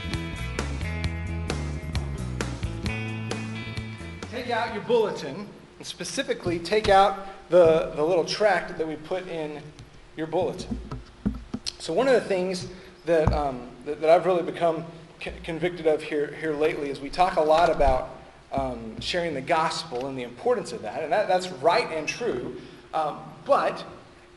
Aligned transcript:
Take 4.32 4.50
out 4.50 4.74
your 4.74 4.84
bulletin, 4.84 5.50
and 5.80 5.86
specifically 5.86 6.60
take 6.60 6.88
out 6.88 7.28
the, 7.50 7.92
the 7.98 8.04
little 8.06 8.24
tract 8.24 8.78
that 8.78 8.88
we 8.88 8.96
put 8.96 9.28
in 9.28 9.62
your 10.16 10.28
bulletin. 10.28 10.80
So, 11.78 11.92
one 11.92 12.08
of 12.08 12.14
the 12.14 12.22
things 12.22 12.68
that, 13.06 13.34
um, 13.34 13.68
that, 13.84 14.00
that 14.00 14.10
I've 14.10 14.26
really 14.26 14.44
become 14.44 14.86
c- 15.22 15.34
convicted 15.44 15.88
of 15.88 16.02
here, 16.02 16.34
here 16.40 16.54
lately 16.54 16.90
is 16.90 17.02
we 17.02 17.10
talk 17.10 17.36
a 17.36 17.42
lot 17.42 17.70
about 17.70 18.14
um, 18.52 19.00
sharing 19.00 19.34
the 19.34 19.42
gospel 19.42 20.08
and 20.08 20.18
the 20.18 20.24
importance 20.24 20.72
of 20.72 20.82
that, 20.82 21.04
and 21.04 21.12
that, 21.12 21.28
that's 21.28 21.50
right 21.50 21.90
and 21.92 22.08
true. 22.08 22.56
Um, 22.94 23.20
but 23.46 23.84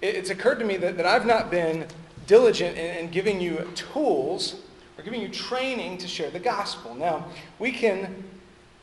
it, 0.01 0.15
it's 0.17 0.31
occurred 0.31 0.59
to 0.59 0.65
me 0.65 0.77
that, 0.79 0.97
that 0.97 1.07
I've 1.07 1.27
not 1.27 1.51
been 1.51 1.87
diligent 2.27 2.77
in, 2.77 2.97
in 2.97 3.11
giving 3.11 3.41
you 3.41 3.71
tools 3.75 4.63
or 4.99 5.05
giving 5.05 5.21
you 5.21 5.29
training 5.29 5.99
to 5.99 6.09
share 6.09 6.31
the 6.31 6.41
gospel. 6.41 6.95
Now, 6.95 7.27
we 7.59 7.73
can 7.73 8.25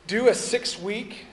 do 0.06 0.28
a 0.28 0.34
six 0.34 0.80
week 0.80 1.26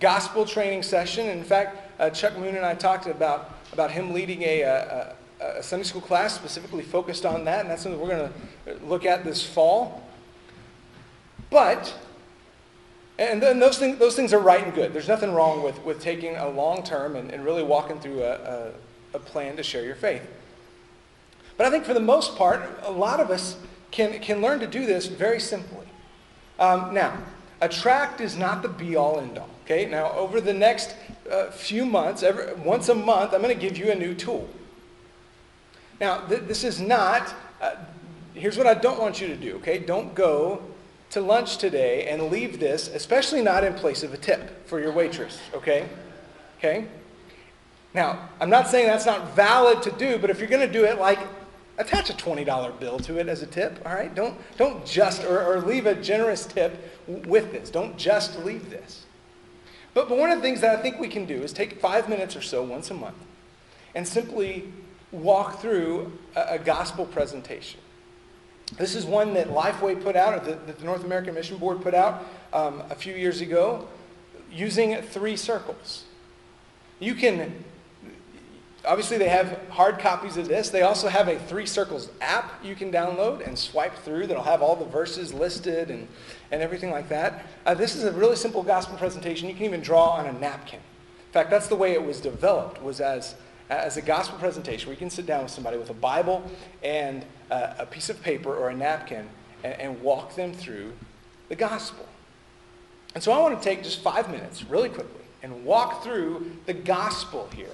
gospel 0.00 0.44
training 0.44 0.82
session. 0.82 1.26
In 1.28 1.44
fact, 1.44 2.00
uh, 2.00 2.10
Chuck 2.10 2.36
Moon 2.38 2.56
and 2.56 2.64
I 2.64 2.74
talked 2.74 3.06
about, 3.06 3.58
about 3.72 3.90
him 3.90 4.12
leading 4.12 4.42
a, 4.42 4.62
a, 4.62 5.14
a 5.40 5.62
Sunday 5.62 5.84
school 5.84 6.00
class 6.00 6.34
specifically 6.34 6.82
focused 6.82 7.26
on 7.26 7.44
that, 7.44 7.60
and 7.60 7.70
that's 7.70 7.82
something 7.82 8.00
we're 8.00 8.08
going 8.08 8.32
to 8.66 8.86
look 8.86 9.04
at 9.04 9.24
this 9.24 9.44
fall. 9.44 10.02
But, 11.50 11.94
and 13.18 13.42
then 13.42 13.58
those, 13.58 13.78
things, 13.78 13.98
those 13.98 14.14
things 14.14 14.32
are 14.32 14.38
right 14.38 14.62
and 14.62 14.72
good. 14.72 14.92
There's 14.92 15.08
nothing 15.08 15.32
wrong 15.32 15.62
with, 15.62 15.84
with 15.84 16.00
taking 16.00 16.36
a 16.36 16.48
long 16.48 16.82
term 16.82 17.16
and, 17.16 17.30
and 17.30 17.44
really 17.44 17.64
walking 17.64 17.98
through 17.98 18.22
a, 18.22 18.34
a, 18.34 18.72
a 19.14 19.18
plan 19.18 19.56
to 19.56 19.62
share 19.62 19.84
your 19.84 19.96
faith. 19.96 20.22
But 21.56 21.66
I 21.66 21.70
think 21.70 21.84
for 21.84 21.94
the 21.94 22.00
most 22.00 22.36
part, 22.36 22.62
a 22.82 22.92
lot 22.92 23.18
of 23.18 23.30
us 23.30 23.56
can, 23.90 24.20
can 24.20 24.40
learn 24.40 24.60
to 24.60 24.66
do 24.66 24.86
this 24.86 25.06
very 25.06 25.40
simply. 25.40 25.86
Um, 26.58 26.94
now, 26.94 27.18
a 27.60 27.68
tract 27.68 28.20
is 28.20 28.36
not 28.36 28.62
the 28.62 28.68
be 28.68 28.94
all 28.94 29.18
end 29.18 29.36
all. 29.38 29.50
Okay, 29.64 29.84
now 29.86 30.12
over 30.12 30.40
the 30.40 30.52
next 30.52 30.94
uh, 31.30 31.50
few 31.50 31.84
months, 31.84 32.22
every, 32.22 32.54
once 32.54 32.88
a 32.88 32.94
month, 32.94 33.34
I'm 33.34 33.42
going 33.42 33.54
to 33.54 33.60
give 33.60 33.76
you 33.76 33.90
a 33.90 33.94
new 33.94 34.14
tool. 34.14 34.48
Now, 36.00 36.20
th- 36.26 36.42
this 36.42 36.62
is 36.62 36.80
not, 36.80 37.34
uh, 37.60 37.74
here's 38.34 38.56
what 38.56 38.66
I 38.66 38.74
don't 38.74 39.00
want 39.00 39.20
you 39.20 39.26
to 39.26 39.36
do, 39.36 39.56
okay? 39.56 39.78
Don't 39.78 40.14
go 40.14 40.62
to 41.10 41.20
lunch 41.20 41.56
today 41.56 42.06
and 42.08 42.30
leave 42.30 42.60
this, 42.60 42.88
especially 42.88 43.42
not 43.42 43.64
in 43.64 43.74
place 43.74 44.02
of 44.02 44.12
a 44.12 44.16
tip 44.16 44.66
for 44.66 44.80
your 44.80 44.92
waitress, 44.92 45.38
okay? 45.54 45.88
Okay? 46.58 46.86
Now, 47.94 48.28
I'm 48.40 48.50
not 48.50 48.68
saying 48.68 48.86
that's 48.86 49.06
not 49.06 49.34
valid 49.34 49.82
to 49.82 49.90
do, 49.92 50.18
but 50.18 50.30
if 50.30 50.38
you're 50.38 50.48
going 50.48 50.66
to 50.66 50.72
do 50.72 50.84
it, 50.84 50.98
like, 50.98 51.18
attach 51.78 52.10
a 52.10 52.12
$20 52.12 52.78
bill 52.78 52.98
to 53.00 53.18
it 53.18 53.28
as 53.28 53.42
a 53.42 53.46
tip, 53.46 53.80
all 53.86 53.94
right? 53.94 54.14
Don't, 54.14 54.36
don't 54.56 54.84
just, 54.84 55.24
or, 55.24 55.40
or 55.42 55.60
leave 55.60 55.86
a 55.86 55.94
generous 55.94 56.44
tip 56.44 56.76
with 57.06 57.52
this. 57.52 57.70
Don't 57.70 57.96
just 57.96 58.38
leave 58.44 58.68
this. 58.68 59.06
But, 59.94 60.08
but 60.08 60.18
one 60.18 60.30
of 60.30 60.38
the 60.38 60.42
things 60.42 60.60
that 60.60 60.78
I 60.78 60.82
think 60.82 60.98
we 60.98 61.08
can 61.08 61.24
do 61.24 61.42
is 61.42 61.52
take 61.52 61.80
five 61.80 62.08
minutes 62.08 62.36
or 62.36 62.42
so 62.42 62.62
once 62.62 62.90
a 62.90 62.94
month 62.94 63.16
and 63.94 64.06
simply 64.06 64.70
walk 65.10 65.60
through 65.60 66.12
a, 66.36 66.54
a 66.54 66.58
gospel 66.58 67.06
presentation. 67.06 67.80
This 68.76 68.94
is 68.94 69.06
one 69.06 69.34
that 69.34 69.48
Lifeway 69.48 70.02
put 70.02 70.16
out, 70.16 70.34
or 70.34 70.54
that 70.54 70.78
the 70.78 70.84
North 70.84 71.04
American 71.04 71.34
Mission 71.34 71.56
Board 71.56 71.80
put 71.80 71.94
out 71.94 72.24
um, 72.52 72.82
a 72.90 72.94
few 72.94 73.14
years 73.14 73.40
ago, 73.40 73.88
using 74.50 75.00
three 75.02 75.36
circles. 75.36 76.04
You 77.00 77.14
can, 77.14 77.64
obviously, 78.84 79.18
they 79.18 79.28
have 79.28 79.58
hard 79.70 79.98
copies 79.98 80.36
of 80.36 80.48
this. 80.48 80.68
They 80.70 80.82
also 80.82 81.08
have 81.08 81.28
a 81.28 81.38
Three 81.38 81.66
Circles 81.66 82.10
app 82.20 82.64
you 82.64 82.74
can 82.74 82.90
download 82.90 83.46
and 83.46 83.58
swipe 83.58 83.94
through 83.98 84.26
that'll 84.26 84.42
have 84.42 84.62
all 84.62 84.76
the 84.76 84.84
verses 84.84 85.32
listed 85.32 85.90
and, 85.90 86.08
and 86.50 86.60
everything 86.60 86.90
like 86.90 87.08
that. 87.08 87.46
Uh, 87.64 87.74
this 87.74 87.94
is 87.94 88.04
a 88.04 88.12
really 88.12 88.36
simple 88.36 88.62
gospel 88.62 88.96
presentation. 88.98 89.48
You 89.48 89.54
can 89.54 89.64
even 89.64 89.80
draw 89.80 90.10
on 90.10 90.26
a 90.26 90.32
napkin. 90.32 90.80
In 90.80 91.32
fact, 91.32 91.50
that's 91.50 91.68
the 91.68 91.76
way 91.76 91.92
it 91.92 92.02
was 92.02 92.20
developed, 92.20 92.82
was 92.82 93.00
as 93.00 93.34
as 93.70 93.96
a 93.96 94.02
gospel 94.02 94.38
presentation 94.38 94.86
where 94.86 94.94
you 94.94 94.98
can 94.98 95.10
sit 95.10 95.26
down 95.26 95.42
with 95.42 95.52
somebody 95.52 95.76
with 95.76 95.90
a 95.90 95.94
Bible 95.94 96.42
and 96.82 97.24
a 97.50 97.86
piece 97.86 98.10
of 98.10 98.22
paper 98.22 98.54
or 98.54 98.68
a 98.70 98.74
napkin 98.74 99.28
and, 99.64 99.80
and 99.80 100.02
walk 100.02 100.34
them 100.34 100.52
through 100.52 100.92
the 101.48 101.56
gospel. 101.56 102.06
And 103.14 103.22
so 103.22 103.32
I 103.32 103.38
want 103.40 103.58
to 103.58 103.64
take 103.64 103.82
just 103.82 104.00
five 104.00 104.30
minutes, 104.30 104.64
really 104.64 104.88
quickly, 104.88 105.22
and 105.42 105.64
walk 105.64 106.02
through 106.02 106.52
the 106.66 106.74
gospel 106.74 107.48
here. 107.54 107.70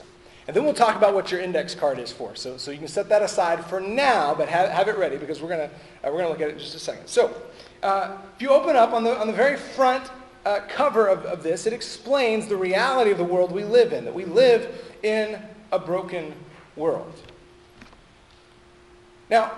And 0.47 0.55
then 0.55 0.65
we'll 0.65 0.75
talk 0.75 0.95
about 0.95 1.15
what 1.15 1.31
your 1.31 1.41
index 1.41 1.75
card 1.75 1.99
is 1.99 2.13
for. 2.13 2.35
So, 2.35 2.59
so 2.59 2.71
you 2.71 2.79
can 2.79 2.89
set 2.89 3.09
that 3.09 3.23
aside 3.23 3.65
for 3.65 3.81
now, 3.81 4.35
but 4.35 4.49
have, 4.49 4.69
have 4.69 4.89
it 4.89 4.99
ready 4.99 5.17
because 5.17 5.41
we're 5.41 5.49
going 5.49 5.71
uh, 5.71 5.71
we're 6.05 6.19
gonna 6.19 6.29
look 6.29 6.41
at 6.41 6.49
it 6.49 6.53
in 6.53 6.59
just 6.59 6.75
a 6.75 6.79
second. 6.79 7.07
So 7.07 7.35
uh, 7.83 8.19
if 8.37 8.43
you 8.43 8.51
open 8.51 8.77
up 8.77 8.93
on 8.93 9.05
the, 9.05 9.19
on 9.19 9.27
the 9.27 9.33
very 9.33 9.57
front 9.57 10.11
uh, 10.45 10.61
cover 10.69 11.07
of, 11.07 11.25
of 11.25 11.43
this, 11.43 11.67
it 11.67 11.73
explains 11.73 12.47
the 12.47 12.57
reality 12.57 13.11
of 13.11 13.17
the 13.17 13.25
world 13.25 13.53
we 13.53 13.65
live 13.65 13.95
in, 13.95 14.05
that 14.05 14.15
we 14.15 14.27
live 14.27 14.95
in 15.03 15.41
a 15.73 15.79
broken 15.79 16.35
world. 16.77 17.13
Now, 19.31 19.53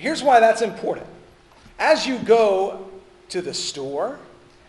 here's 0.00 0.22
why 0.22 0.40
that's 0.40 0.62
important. 0.62 1.06
As 1.78 2.06
you 2.06 2.18
go 2.18 2.88
to 3.28 3.42
the 3.42 3.54
store, 3.54 4.18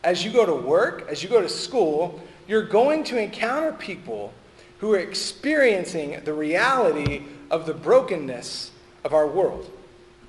as 0.04 0.24
you 0.24 0.32
go 0.32 0.46
to 0.46 0.54
work, 0.54 1.08
as 1.10 1.24
you 1.24 1.30
go 1.30 1.42
to 1.42 1.50
school, 1.50 2.22
you're 2.48 2.66
going 2.66 3.04
to 3.06 3.18
encounter 3.18 3.72
people 3.74 4.34
who 4.80 4.94
are 4.94 5.00
experiencing 5.00 6.20
the 6.26 6.34
reality 6.34 7.24
of 7.50 7.66
the 7.66 7.74
brokenness 7.74 8.72
of 9.04 9.14
our 9.14 9.28
world. 9.28 9.70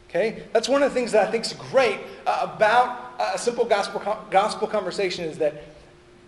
Okay? 0.09 0.43
That's 0.53 0.69
one 0.69 0.83
of 0.83 0.91
the 0.91 0.95
things 0.95 1.13
that 1.13 1.27
I 1.27 1.31
think 1.31 1.47
is 1.47 1.55
great 1.55 1.99
uh, 2.27 2.51
about 2.55 3.15
a 3.19 3.39
simple 3.39 3.65
gospel, 3.65 4.01
gospel 4.31 4.69
conversation 4.69 5.25
is 5.25 5.39
that 5.39 5.65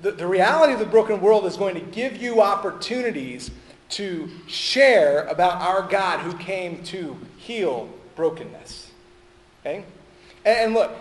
the, 0.01 0.13
the 0.13 0.27
reality 0.27 0.73
of 0.73 0.79
the 0.79 0.87
broken 0.87 1.21
world 1.21 1.45
is 1.47 1.57
going 1.57 1.75
to 1.75 1.81
give 1.81 2.17
you 2.17 2.41
opportunities 2.41 3.51
to 3.91 4.31
share 4.47 5.25
about 5.27 5.61
our 5.61 5.87
God 5.89 6.21
who 6.21 6.37
came 6.39 6.83
to 6.85 7.17
heal 7.37 7.89
brokenness. 8.17 8.91
Okay? 9.61 9.85
And, 10.45 10.59
and 10.59 10.75
look, 10.75 10.93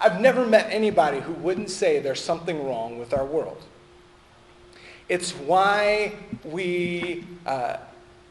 I've 0.00 0.20
never 0.20 0.46
met 0.46 0.68
anybody 0.70 1.20
who 1.20 1.32
wouldn't 1.32 1.70
say 1.70 1.98
there's 1.98 2.22
something 2.22 2.64
wrong 2.66 2.98
with 2.98 3.12
our 3.12 3.24
world. 3.24 3.62
It's 5.08 5.32
why 5.32 6.14
we, 6.44 7.24
uh, 7.46 7.78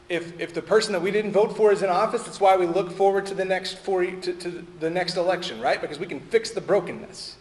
if, 0.08 0.38
if 0.40 0.54
the 0.54 0.62
person 0.62 0.92
that 0.92 1.02
we 1.02 1.10
didn't 1.10 1.32
vote 1.32 1.56
for 1.56 1.72
is 1.72 1.82
in 1.82 1.90
office, 1.90 2.26
it's 2.26 2.40
why 2.40 2.56
we 2.56 2.66
look 2.66 2.90
forward 2.92 3.26
to 3.26 3.34
the 3.34 3.44
next 3.44 3.78
four, 3.78 4.04
to, 4.04 4.32
to 4.32 4.66
the 4.80 4.90
next 4.90 5.16
election, 5.16 5.60
right? 5.60 5.80
Because 5.80 5.98
we 5.98 6.06
can 6.06 6.20
fix 6.20 6.50
the 6.50 6.60
brokenness. 6.60 7.36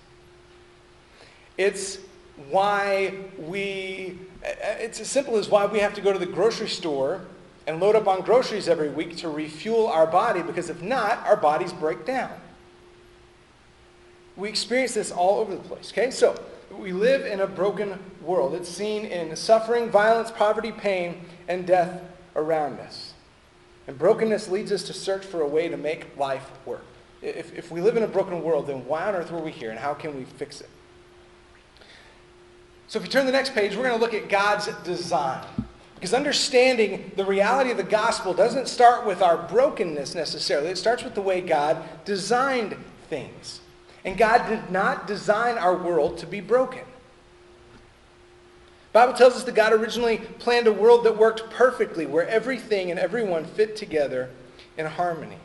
It's 1.57 1.99
why 2.49 3.13
we, 3.37 4.17
it's 4.43 4.99
as 4.99 5.07
simple 5.07 5.37
as 5.37 5.49
why 5.49 5.65
we 5.65 5.79
have 5.79 5.93
to 5.93 6.01
go 6.01 6.11
to 6.11 6.19
the 6.19 6.25
grocery 6.25 6.69
store 6.69 7.21
and 7.71 7.79
load 7.79 7.95
up 7.95 8.05
on 8.05 8.19
groceries 8.19 8.67
every 8.67 8.89
week 8.89 9.15
to 9.15 9.29
refuel 9.29 9.87
our 9.87 10.05
body, 10.05 10.41
because 10.41 10.69
if 10.69 10.81
not, 10.81 11.25
our 11.25 11.37
bodies 11.37 11.71
break 11.71 12.05
down. 12.05 12.29
We 14.35 14.49
experience 14.49 14.93
this 14.93 15.09
all 15.09 15.39
over 15.39 15.55
the 15.55 15.61
place, 15.61 15.89
okay? 15.93 16.11
So, 16.11 16.37
we 16.69 16.91
live 16.91 17.25
in 17.25 17.39
a 17.39 17.47
broken 17.47 17.97
world. 18.21 18.55
It's 18.55 18.67
seen 18.67 19.05
in 19.05 19.33
suffering, 19.37 19.89
violence, 19.89 20.31
poverty, 20.31 20.73
pain, 20.73 21.21
and 21.47 21.65
death 21.65 22.01
around 22.35 22.77
us. 22.81 23.13
And 23.87 23.97
brokenness 23.97 24.49
leads 24.49 24.73
us 24.73 24.83
to 24.83 24.93
search 24.93 25.25
for 25.25 25.39
a 25.39 25.47
way 25.47 25.69
to 25.69 25.77
make 25.77 26.17
life 26.17 26.51
work. 26.65 26.83
If, 27.21 27.57
if 27.57 27.71
we 27.71 27.79
live 27.79 27.95
in 27.95 28.03
a 28.03 28.07
broken 28.07 28.43
world, 28.43 28.67
then 28.67 28.85
why 28.85 29.05
on 29.05 29.15
earth 29.15 29.31
were 29.31 29.39
we 29.39 29.51
here, 29.51 29.69
and 29.69 29.79
how 29.79 29.93
can 29.93 30.17
we 30.17 30.25
fix 30.25 30.59
it? 30.59 30.69
So 32.89 32.99
if 32.99 33.05
you 33.05 33.11
turn 33.11 33.25
the 33.25 33.31
next 33.31 33.53
page, 33.53 33.77
we're 33.77 33.87
going 33.87 33.97
to 33.97 34.01
look 34.01 34.13
at 34.13 34.27
God's 34.27 34.67
design. 34.83 35.45
Because 36.01 36.15
understanding 36.15 37.11
the 37.15 37.23
reality 37.23 37.69
of 37.69 37.77
the 37.77 37.83
gospel 37.83 38.33
doesn't 38.33 38.67
start 38.67 39.05
with 39.05 39.21
our 39.21 39.37
brokenness 39.37 40.15
necessarily. 40.15 40.69
It 40.69 40.79
starts 40.79 41.03
with 41.03 41.13
the 41.13 41.21
way 41.21 41.41
God 41.41 41.77
designed 42.05 42.75
things. 43.07 43.61
And 44.03 44.17
God 44.17 44.49
did 44.49 44.71
not 44.71 45.05
design 45.05 45.59
our 45.59 45.77
world 45.77 46.17
to 46.17 46.25
be 46.25 46.41
broken. 46.41 46.81
Bible 48.93 49.13
tells 49.13 49.35
us 49.35 49.43
that 49.43 49.53
God 49.53 49.73
originally 49.73 50.17
planned 50.17 50.65
a 50.65 50.73
world 50.73 51.03
that 51.03 51.19
worked 51.19 51.51
perfectly, 51.51 52.07
where 52.07 52.27
everything 52.27 52.89
and 52.89 52.99
everyone 52.99 53.45
fit 53.45 53.75
together 53.75 54.31
in 54.79 54.87
harmony. 54.87 55.35
In 55.35 55.39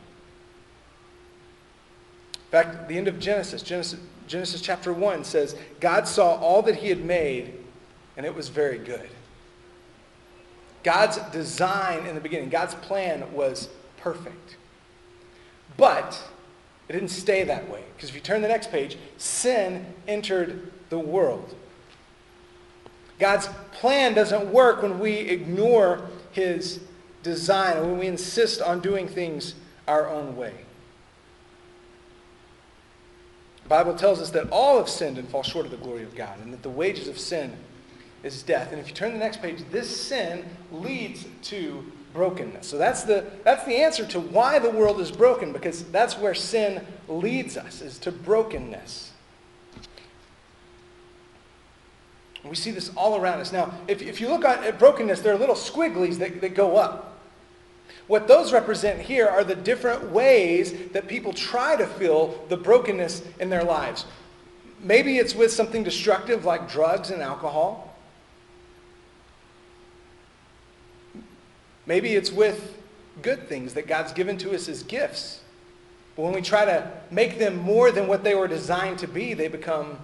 fact, 2.49 2.87
the 2.87 2.97
end 2.97 3.07
of 3.07 3.19
Genesis, 3.19 3.61
Genesis, 3.61 3.99
Genesis 4.25 4.59
chapter 4.59 4.91
1 4.91 5.23
says, 5.23 5.55
God 5.79 6.07
saw 6.07 6.33
all 6.37 6.63
that 6.63 6.77
he 6.77 6.89
had 6.89 7.05
made, 7.05 7.53
and 8.17 8.25
it 8.25 8.33
was 8.33 8.49
very 8.49 8.79
good. 8.79 9.07
God's 10.87 11.17
design 11.33 12.05
in 12.05 12.15
the 12.15 12.21
beginning, 12.21 12.47
God's 12.47 12.73
plan 12.75 13.33
was 13.33 13.67
perfect. 13.97 14.55
But 15.75 16.25
it 16.87 16.93
didn't 16.93 17.09
stay 17.09 17.43
that 17.43 17.69
way. 17.69 17.83
Because 17.93 18.07
if 18.07 18.15
you 18.15 18.21
turn 18.21 18.41
the 18.41 18.47
next 18.47 18.71
page, 18.71 18.97
sin 19.17 19.85
entered 20.07 20.71
the 20.89 20.97
world. 20.97 21.55
God's 23.19 23.49
plan 23.73 24.13
doesn't 24.13 24.47
work 24.53 24.81
when 24.81 24.97
we 24.97 25.11
ignore 25.11 26.09
his 26.31 26.79
design, 27.21 27.81
when 27.81 27.99
we 27.99 28.07
insist 28.07 28.61
on 28.61 28.79
doing 28.79 29.09
things 29.09 29.55
our 29.89 30.07
own 30.07 30.37
way. 30.37 30.53
The 33.63 33.69
Bible 33.69 33.93
tells 33.93 34.21
us 34.21 34.29
that 34.29 34.49
all 34.51 34.77
have 34.77 34.87
sinned 34.87 35.17
and 35.17 35.27
fall 35.27 35.43
short 35.43 35.65
of 35.65 35.71
the 35.71 35.77
glory 35.77 36.03
of 36.03 36.15
God, 36.15 36.39
and 36.39 36.53
that 36.53 36.63
the 36.63 36.69
wages 36.69 37.09
of 37.09 37.19
sin 37.19 37.57
is 38.23 38.43
death. 38.43 38.71
And 38.71 38.79
if 38.79 38.87
you 38.87 38.93
turn 38.93 39.13
the 39.13 39.19
next 39.19 39.41
page, 39.41 39.63
this 39.71 39.89
sin 39.89 40.45
leads 40.71 41.25
to 41.43 41.83
brokenness. 42.13 42.67
So 42.67 42.77
that's 42.77 43.03
the, 43.03 43.25
that's 43.43 43.65
the 43.65 43.75
answer 43.75 44.05
to 44.07 44.19
why 44.19 44.59
the 44.59 44.71
world 44.71 44.99
is 44.99 45.11
broken, 45.11 45.53
because 45.53 45.83
that's 45.85 46.17
where 46.17 46.33
sin 46.33 46.85
leads 47.07 47.57
us, 47.57 47.81
is 47.81 47.97
to 47.99 48.11
brokenness. 48.11 49.11
we 52.49 52.55
see 52.55 52.71
this 52.71 52.91
all 52.95 53.17
around 53.17 53.39
us. 53.39 53.51
Now, 53.51 53.73
if, 53.87 54.01
if 54.01 54.21
you 54.21 54.29
look 54.29 54.45
at 54.45 54.79
brokenness, 54.79 55.21
there 55.21 55.33
are 55.33 55.37
little 55.37 55.55
squigglies 55.55 56.17
that, 56.19 56.41
that 56.41 56.55
go 56.55 56.77
up. 56.77 57.19
What 58.07 58.27
those 58.27 58.53
represent 58.53 59.01
here 59.01 59.27
are 59.27 59.43
the 59.43 59.55
different 59.55 60.11
ways 60.11 60.73
that 60.93 61.07
people 61.07 61.33
try 61.33 61.75
to 61.75 61.85
fill 61.85 62.39
the 62.47 62.55
brokenness 62.55 63.21
in 63.39 63.49
their 63.49 63.63
lives. 63.63 64.05
Maybe 64.79 65.17
it's 65.17 65.35
with 65.35 65.51
something 65.51 65.83
destructive 65.83 66.45
like 66.45 66.69
drugs 66.69 67.09
and 67.09 67.21
alcohol. 67.21 67.86
Maybe 71.87 72.15
it's 72.15 72.31
with 72.31 72.77
good 73.23 73.49
things 73.49 73.73
that 73.73 73.87
God's 73.87 74.13
given 74.13 74.37
to 74.37 74.53
us 74.53 74.69
as 74.69 74.83
gifts. 74.83 75.41
But 76.15 76.23
when 76.23 76.33
we 76.33 76.41
try 76.41 76.65
to 76.65 76.91
make 77.09 77.39
them 77.39 77.57
more 77.57 77.91
than 77.91 78.07
what 78.07 78.23
they 78.23 78.35
were 78.35 78.47
designed 78.47 78.99
to 78.99 79.07
be, 79.07 79.33
they 79.33 79.47
become 79.47 79.97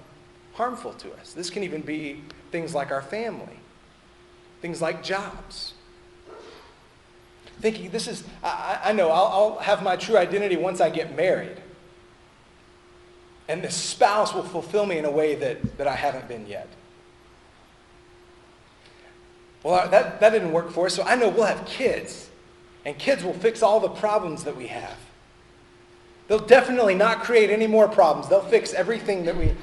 harmful 0.54 0.94
to 0.94 1.14
us. 1.14 1.34
This 1.34 1.52
can 1.52 1.64
even 1.64 1.82
be 1.82 2.22
things 2.52 2.74
like 2.74 2.92
our 2.92 3.02
family, 3.02 3.60
things 4.62 4.82
like 4.82 5.04
jobs 5.04 5.74
thinking 7.64 7.90
this 7.92 8.08
is, 8.08 8.24
I, 8.44 8.80
I 8.84 8.92
know, 8.94 9.10
I'll, 9.10 9.28
I'll 9.28 9.60
have 9.60 9.84
my 9.84 9.96
true 9.96 10.18
identity 10.18 10.58
once 10.58 10.82
I 10.82 10.90
get 10.90 11.16
married. 11.16 11.62
And 13.48 13.62
the 13.62 13.72
spouse 13.72 14.34
will 14.34 14.44
fulfill 14.44 14.86
me 14.86 14.98
in 14.98 15.06
a 15.06 15.12
way 15.12 15.36
that, 15.36 15.78
that 15.78 15.88
I 15.88 15.96
haven't 15.96 16.28
been 16.28 16.46
yet. 16.46 16.68
Well, 19.64 19.90
that, 19.90 20.20
that 20.20 20.30
didn't 20.32 20.52
work 20.52 20.72
for 20.72 20.88
us, 20.88 20.94
so 20.94 21.04
I 21.04 21.16
know 21.16 21.30
we'll 21.30 21.46
have 21.46 21.66
kids. 21.66 22.30
And 22.86 22.98
kids 22.98 23.24
will 23.24 23.34
fix 23.34 23.64
all 23.64 23.80
the 23.80 23.90
problems 23.90 24.44
that 24.44 24.58
we 24.58 24.68
have. 24.68 24.98
They'll 26.28 26.40
definitely 26.40 26.96
not 26.96 27.24
create 27.24 27.50
any 27.50 27.68
more 27.68 27.88
problems. 27.88 28.28
They'll 28.28 28.42
fix 28.42 28.74
everything 28.74 29.26
that 29.26 29.38
we. 29.38 29.54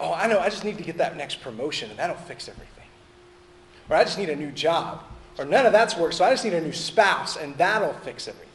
Oh, 0.00 0.12
I 0.12 0.26
know, 0.26 0.40
I 0.40 0.48
just 0.48 0.64
need 0.64 0.78
to 0.78 0.84
get 0.84 0.98
that 0.98 1.16
next 1.16 1.40
promotion, 1.42 1.90
and 1.90 1.98
that'll 1.98 2.16
fix 2.16 2.48
everything 2.48 2.70
or 3.90 3.96
I 3.96 4.04
just 4.04 4.16
need 4.16 4.30
a 4.30 4.36
new 4.36 4.52
job, 4.52 5.02
or 5.36 5.44
none 5.44 5.66
of 5.66 5.72
that's 5.72 5.96
worked, 5.96 6.14
so 6.14 6.24
I 6.24 6.30
just 6.30 6.44
need 6.44 6.54
a 6.54 6.60
new 6.60 6.72
spouse, 6.72 7.36
and 7.36 7.56
that'll 7.58 7.92
fix 7.92 8.28
everything. 8.28 8.46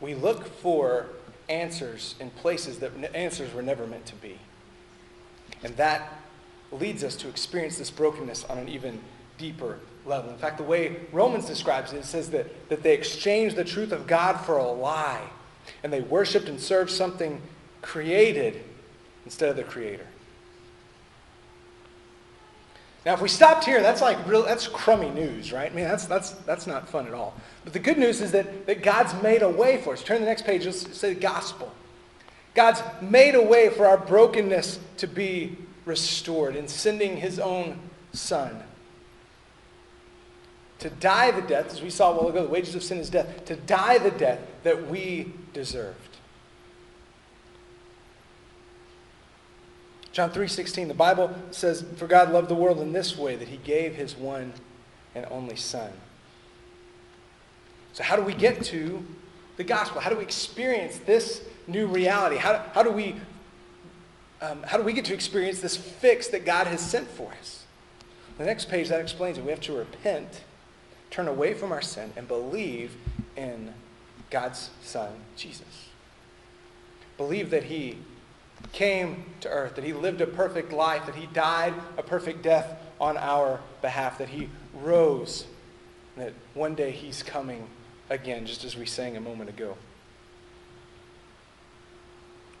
We 0.00 0.14
look 0.14 0.46
for 0.46 1.06
answers 1.48 2.14
in 2.20 2.30
places 2.30 2.78
that 2.78 2.92
answers 3.16 3.52
were 3.52 3.62
never 3.62 3.86
meant 3.86 4.06
to 4.06 4.14
be. 4.16 4.38
And 5.64 5.76
that 5.78 6.20
leads 6.72 7.02
us 7.02 7.16
to 7.16 7.28
experience 7.28 7.78
this 7.78 7.90
brokenness 7.90 8.44
on 8.44 8.58
an 8.58 8.68
even 8.68 9.00
deeper 9.38 9.80
level. 10.06 10.30
In 10.30 10.38
fact, 10.38 10.58
the 10.58 10.64
way 10.64 10.96
Romans 11.12 11.46
describes 11.46 11.92
it, 11.92 11.98
it 11.98 12.04
says 12.04 12.30
that, 12.30 12.68
that 12.68 12.82
they 12.82 12.94
exchanged 12.94 13.56
the 13.56 13.64
truth 13.64 13.92
of 13.92 14.06
God 14.06 14.40
for 14.40 14.58
a 14.58 14.66
lie, 14.70 15.28
and 15.82 15.92
they 15.92 16.00
worshiped 16.00 16.48
and 16.48 16.60
served 16.60 16.90
something 16.90 17.40
created 17.82 18.62
instead 19.24 19.48
of 19.48 19.56
the 19.56 19.64
Creator. 19.64 20.06
Now, 23.06 23.14
if 23.14 23.22
we 23.22 23.28
stopped 23.28 23.64
here, 23.64 23.80
that's 23.80 24.02
like 24.02 24.26
real, 24.26 24.42
that's 24.42 24.68
crummy 24.68 25.10
news, 25.10 25.52
right? 25.52 25.72
I 25.72 25.74
mean, 25.74 25.86
that's, 25.86 26.04
that's, 26.04 26.32
that's 26.32 26.66
not 26.66 26.86
fun 26.86 27.06
at 27.06 27.14
all. 27.14 27.34
But 27.64 27.72
the 27.72 27.78
good 27.78 27.96
news 27.96 28.20
is 28.20 28.30
that, 28.32 28.66
that 28.66 28.82
God's 28.82 29.14
made 29.22 29.42
a 29.42 29.48
way 29.48 29.80
for 29.80 29.94
us. 29.94 30.02
Turn 30.02 30.18
to 30.18 30.20
the 30.20 30.28
next 30.28 30.44
page, 30.44 30.66
let's 30.66 30.96
say 30.96 31.14
the 31.14 31.20
gospel. 31.20 31.72
God's 32.54 32.82
made 33.00 33.34
a 33.34 33.42
way 33.42 33.70
for 33.70 33.86
our 33.86 33.96
brokenness 33.96 34.80
to 34.98 35.06
be 35.06 35.56
restored 35.84 36.56
in 36.56 36.68
sending 36.68 37.16
his 37.16 37.38
own 37.38 37.78
son 38.12 38.62
to 40.80 40.88
die 40.88 41.30
the 41.30 41.42
death, 41.42 41.72
as 41.72 41.82
we 41.82 41.90
saw 41.90 42.10
a 42.10 42.16
while 42.16 42.28
ago, 42.28 42.42
the 42.42 42.48
wages 42.48 42.74
of 42.74 42.82
sin 42.82 42.98
is 42.98 43.10
death, 43.10 43.44
to 43.44 43.54
die 43.54 43.98
the 43.98 44.10
death 44.10 44.40
that 44.62 44.88
we 44.88 45.32
deserved. 45.52 45.96
John 50.12 50.30
3:16, 50.30 50.88
the 50.88 50.94
Bible 50.94 51.34
says, 51.50 51.84
"For 51.96 52.06
God 52.06 52.32
loved 52.32 52.48
the 52.48 52.54
world 52.54 52.80
in 52.80 52.92
this 52.92 53.16
way 53.16 53.36
that 53.36 53.48
he 53.48 53.58
gave 53.58 53.94
his 53.94 54.16
one 54.16 54.54
and 55.14 55.26
only 55.30 55.54
son." 55.54 55.92
So 57.92 58.02
how 58.02 58.16
do 58.16 58.22
we 58.22 58.34
get 58.34 58.64
to 58.64 59.04
the 59.56 59.64
gospel? 59.64 60.00
How 60.00 60.10
do 60.10 60.16
we 60.16 60.22
experience 60.22 60.98
this 60.98 61.42
new 61.66 61.86
reality? 61.86 62.38
How, 62.38 62.64
how 62.72 62.82
do 62.82 62.90
we 62.90 63.16
um, 64.40 64.62
how 64.62 64.76
do 64.76 64.82
we 64.82 64.92
get 64.92 65.04
to 65.06 65.14
experience 65.14 65.60
this 65.60 65.76
fix 65.76 66.28
that 66.28 66.44
God 66.44 66.66
has 66.66 66.80
sent 66.80 67.08
for 67.08 67.32
us? 67.40 67.64
The 68.38 68.44
next 68.44 68.68
page 68.68 68.88
that 68.88 69.00
explains 69.00 69.36
it. 69.36 69.44
We 69.44 69.50
have 69.50 69.60
to 69.60 69.72
repent, 69.72 70.44
turn 71.10 71.28
away 71.28 71.54
from 71.54 71.72
our 71.72 71.82
sin, 71.82 72.12
and 72.16 72.26
believe 72.26 72.96
in 73.36 73.74
God's 74.30 74.70
Son, 74.82 75.12
Jesus. 75.36 75.88
Believe 77.18 77.50
that 77.50 77.64
He 77.64 77.98
came 78.72 79.24
to 79.40 79.48
earth, 79.48 79.74
that 79.74 79.84
he 79.84 79.92
lived 79.92 80.20
a 80.20 80.26
perfect 80.26 80.72
life, 80.72 81.06
that 81.06 81.14
he 81.14 81.26
died 81.26 81.74
a 81.96 82.02
perfect 82.02 82.42
death 82.42 82.78
on 83.00 83.16
our 83.16 83.60
behalf, 83.82 84.18
that 84.18 84.28
he 84.28 84.48
rose, 84.74 85.46
and 86.16 86.26
that 86.26 86.34
one 86.54 86.74
day 86.74 86.90
he's 86.90 87.22
coming 87.22 87.66
again, 88.08 88.46
just 88.46 88.64
as 88.64 88.76
we 88.76 88.86
sang 88.86 89.16
a 89.16 89.20
moment 89.20 89.50
ago. 89.50 89.76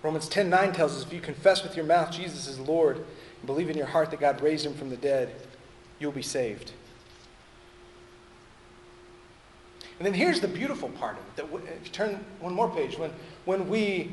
Romans 0.02 0.28
10:9 0.28 0.72
tells 0.72 0.96
us 0.96 1.04
if 1.04 1.12
you 1.12 1.20
confess 1.20 1.62
with 1.62 1.76
your 1.76 1.84
mouth 1.84 2.10
Jesus 2.10 2.46
is 2.46 2.58
Lord 2.58 2.96
and 2.96 3.46
believe 3.46 3.68
in 3.70 3.76
your 3.76 3.86
heart 3.86 4.10
that 4.10 4.20
God 4.20 4.40
raised 4.40 4.64
him 4.64 4.74
from 4.74 4.90
the 4.90 4.96
dead, 4.96 5.34
you'll 5.98 6.12
be 6.12 6.22
saved. 6.22 6.72
And 10.00 10.06
then 10.06 10.14
here's 10.14 10.40
the 10.40 10.48
beautiful 10.48 10.88
part 10.88 11.18
of 11.18 11.24
it. 11.26 11.36
That 11.36 11.74
if 11.76 11.86
you 11.86 11.92
turn 11.92 12.24
one 12.40 12.54
more 12.54 12.70
page, 12.70 12.98
when, 12.98 13.12
when 13.44 13.68
we 13.68 14.12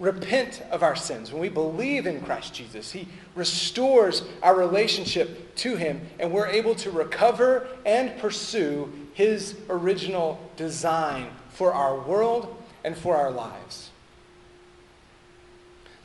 repent 0.00 0.62
of 0.70 0.82
our 0.82 0.96
sins, 0.96 1.30
when 1.30 1.40
we 1.40 1.50
believe 1.50 2.06
in 2.06 2.22
Christ 2.22 2.54
Jesus, 2.54 2.92
He 2.92 3.06
restores 3.34 4.22
our 4.42 4.54
relationship 4.56 5.54
to 5.56 5.76
Him, 5.76 6.00
and 6.18 6.32
we're 6.32 6.46
able 6.46 6.74
to 6.76 6.90
recover 6.90 7.66
and 7.84 8.16
pursue 8.18 8.90
His 9.12 9.56
original 9.68 10.40
design 10.56 11.28
for 11.50 11.74
our 11.74 12.00
world 12.00 12.56
and 12.82 12.96
for 12.96 13.16
our 13.16 13.30
lives. 13.30 13.90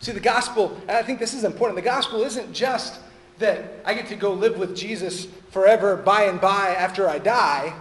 See, 0.02 0.12
the 0.12 0.20
gospel, 0.20 0.76
and 0.88 0.92
I 0.92 1.04
think 1.04 1.20
this 1.20 1.36
is 1.36 1.44
important, 1.44 1.76
the 1.76 1.84
gospel 1.84 2.24
isn't 2.24 2.54
just 2.54 3.00
that 3.38 3.64
I 3.86 3.94
get 3.94 4.08
to 4.08 4.16
go 4.16 4.34
live 4.34 4.58
with 4.58 4.76
Jesus 4.76 5.28
forever, 5.52 5.96
by 5.96 6.24
and 6.24 6.42
by, 6.42 6.70
after 6.70 7.08
I 7.08 7.20
die. 7.20 7.74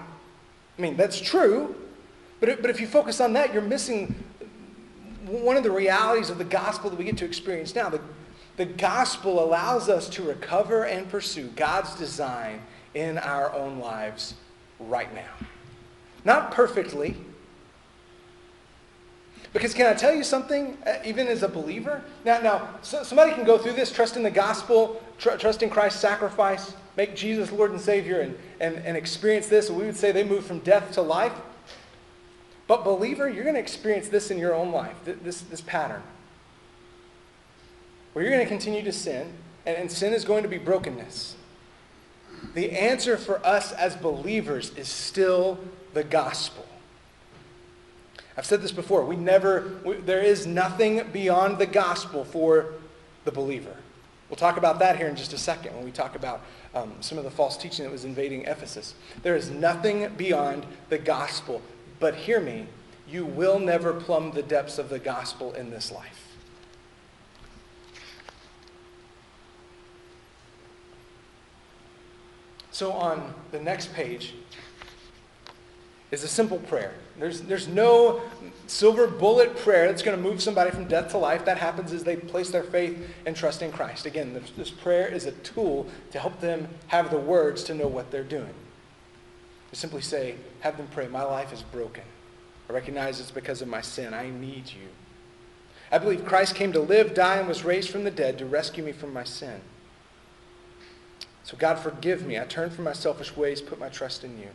I 0.78 0.82
mean, 0.82 0.96
that's 0.96 1.18
true. 1.18 1.74
But, 2.38 2.60
but 2.60 2.70
if 2.70 2.80
you 2.80 2.86
focus 2.86 3.20
on 3.20 3.32
that, 3.34 3.52
you're 3.52 3.62
missing 3.62 4.14
one 5.26 5.56
of 5.56 5.62
the 5.62 5.70
realities 5.70 6.28
of 6.28 6.38
the 6.38 6.44
gospel 6.44 6.90
that 6.90 6.98
we 6.98 7.04
get 7.04 7.16
to 7.18 7.24
experience 7.24 7.74
now. 7.74 7.88
The, 7.88 8.00
the 8.56 8.66
gospel 8.66 9.42
allows 9.42 9.88
us 9.88 10.08
to 10.10 10.22
recover 10.22 10.84
and 10.84 11.08
pursue 11.08 11.48
God's 11.56 11.94
design 11.94 12.60
in 12.94 13.16
our 13.18 13.52
own 13.54 13.78
lives 13.78 14.34
right 14.78 15.12
now. 15.14 15.46
Not 16.24 16.50
perfectly. 16.50 17.16
Because 19.52 19.74
can 19.74 19.86
I 19.86 19.94
tell 19.94 20.14
you 20.14 20.22
something, 20.22 20.78
uh, 20.86 20.98
even 21.04 21.26
as 21.26 21.42
a 21.42 21.48
believer? 21.48 22.02
Now, 22.24 22.40
now 22.40 22.68
so 22.82 23.02
somebody 23.02 23.32
can 23.32 23.44
go 23.44 23.58
through 23.58 23.72
this, 23.72 23.90
trust 23.90 24.16
in 24.16 24.22
the 24.22 24.30
gospel, 24.30 25.02
tr- 25.18 25.36
trust 25.36 25.62
in 25.62 25.70
Christ's 25.70 26.00
sacrifice, 26.00 26.74
make 26.96 27.16
Jesus 27.16 27.50
Lord 27.50 27.72
and 27.72 27.80
Savior, 27.80 28.20
and, 28.20 28.38
and, 28.60 28.76
and 28.76 28.96
experience 28.96 29.48
this. 29.48 29.68
We 29.68 29.84
would 29.84 29.96
say 29.96 30.12
they 30.12 30.22
move 30.22 30.46
from 30.46 30.60
death 30.60 30.92
to 30.92 31.02
life. 31.02 31.32
But, 32.68 32.84
believer, 32.84 33.28
you're 33.28 33.42
going 33.42 33.56
to 33.56 33.60
experience 33.60 34.08
this 34.08 34.30
in 34.30 34.38
your 34.38 34.54
own 34.54 34.70
life, 34.70 34.94
this, 35.04 35.40
this 35.40 35.60
pattern. 35.60 36.04
Where 38.12 38.24
you're 38.24 38.32
going 38.32 38.44
to 38.44 38.48
continue 38.48 38.84
to 38.84 38.92
sin, 38.92 39.32
and, 39.66 39.76
and 39.76 39.90
sin 39.90 40.12
is 40.12 40.24
going 40.24 40.44
to 40.44 40.48
be 40.48 40.58
brokenness. 40.58 41.34
The 42.54 42.70
answer 42.70 43.16
for 43.16 43.44
us 43.44 43.72
as 43.72 43.96
believers 43.96 44.70
is 44.76 44.88
still 44.88 45.58
the 45.92 46.04
gospel. 46.04 46.64
I've 48.36 48.46
said 48.46 48.62
this 48.62 48.72
before. 48.72 49.04
We 49.04 49.16
never, 49.16 49.78
we, 49.84 49.96
there 49.96 50.22
is 50.22 50.46
nothing 50.46 51.02
beyond 51.12 51.58
the 51.58 51.66
gospel 51.66 52.24
for 52.24 52.74
the 53.24 53.32
believer. 53.32 53.76
We'll 54.28 54.36
talk 54.36 54.56
about 54.56 54.78
that 54.78 54.96
here 54.96 55.08
in 55.08 55.16
just 55.16 55.32
a 55.32 55.38
second 55.38 55.74
when 55.74 55.84
we 55.84 55.90
talk 55.90 56.14
about 56.14 56.42
um, 56.74 56.92
some 57.00 57.18
of 57.18 57.24
the 57.24 57.30
false 57.30 57.56
teaching 57.56 57.84
that 57.84 57.90
was 57.90 58.04
invading 58.04 58.42
Ephesus. 58.42 58.94
There 59.22 59.34
is 59.34 59.50
nothing 59.50 60.08
beyond 60.16 60.64
the 60.88 60.98
gospel. 60.98 61.60
But 61.98 62.14
hear 62.14 62.40
me, 62.40 62.66
you 63.08 63.26
will 63.26 63.58
never 63.58 63.92
plumb 63.92 64.30
the 64.30 64.42
depths 64.42 64.78
of 64.78 64.88
the 64.88 65.00
gospel 65.00 65.52
in 65.54 65.70
this 65.70 65.90
life. 65.90 66.28
So 72.70 72.92
on 72.92 73.34
the 73.50 73.60
next 73.60 73.92
page, 73.92 74.34
is 76.10 76.24
a 76.24 76.28
simple 76.28 76.58
prayer. 76.58 76.92
There's, 77.18 77.42
there's 77.42 77.68
no 77.68 78.20
silver 78.66 79.06
bullet 79.06 79.56
prayer 79.56 79.86
that's 79.86 80.02
going 80.02 80.16
to 80.16 80.22
move 80.22 80.42
somebody 80.42 80.70
from 80.70 80.86
death 80.86 81.10
to 81.10 81.18
life. 81.18 81.44
That 81.44 81.58
happens 81.58 81.92
as 81.92 82.02
they 82.02 82.16
place 82.16 82.50
their 82.50 82.62
faith 82.62 82.98
and 83.26 83.36
trust 83.36 83.62
in 83.62 83.70
Christ. 83.70 84.06
Again, 84.06 84.34
this, 84.34 84.50
this 84.52 84.70
prayer 84.70 85.08
is 85.08 85.26
a 85.26 85.32
tool 85.32 85.86
to 86.10 86.18
help 86.18 86.40
them 86.40 86.68
have 86.88 87.10
the 87.10 87.18
words 87.18 87.62
to 87.64 87.74
know 87.74 87.86
what 87.86 88.10
they're 88.10 88.24
doing. 88.24 88.54
You 89.70 89.76
simply 89.76 90.00
say, 90.00 90.34
have 90.60 90.76
them 90.76 90.88
pray, 90.92 91.06
My 91.06 91.22
life 91.22 91.52
is 91.52 91.62
broken. 91.62 92.04
I 92.68 92.72
recognize 92.72 93.20
it's 93.20 93.30
because 93.30 93.62
of 93.62 93.68
my 93.68 93.80
sin. 93.80 94.14
I 94.14 94.30
need 94.30 94.68
you. 94.68 94.88
I 95.92 95.98
believe 95.98 96.24
Christ 96.24 96.54
came 96.54 96.72
to 96.72 96.80
live, 96.80 97.14
die, 97.14 97.36
and 97.36 97.48
was 97.48 97.64
raised 97.64 97.90
from 97.90 98.04
the 98.04 98.10
dead 98.10 98.38
to 98.38 98.46
rescue 98.46 98.84
me 98.84 98.92
from 98.92 99.12
my 99.12 99.24
sin. 99.24 99.60
So, 101.42 101.56
God, 101.56 101.80
forgive 101.80 102.24
me. 102.24 102.38
I 102.38 102.44
turn 102.44 102.70
from 102.70 102.84
my 102.84 102.92
selfish 102.92 103.36
ways, 103.36 103.60
put 103.60 103.80
my 103.80 103.88
trust 103.88 104.22
in 104.22 104.38
you. 104.38 104.50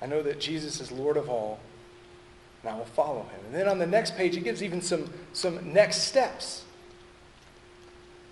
I 0.00 0.06
know 0.06 0.22
that 0.22 0.40
Jesus 0.40 0.80
is 0.80 0.92
Lord 0.92 1.16
of 1.16 1.28
all, 1.28 1.58
and 2.62 2.70
I 2.70 2.76
will 2.76 2.84
follow 2.84 3.22
him. 3.22 3.40
And 3.46 3.54
then 3.54 3.68
on 3.68 3.78
the 3.78 3.86
next 3.86 4.16
page, 4.16 4.34
he 4.34 4.40
gives 4.40 4.62
even 4.62 4.80
some, 4.80 5.12
some 5.32 5.72
next 5.72 6.02
steps. 6.02 6.64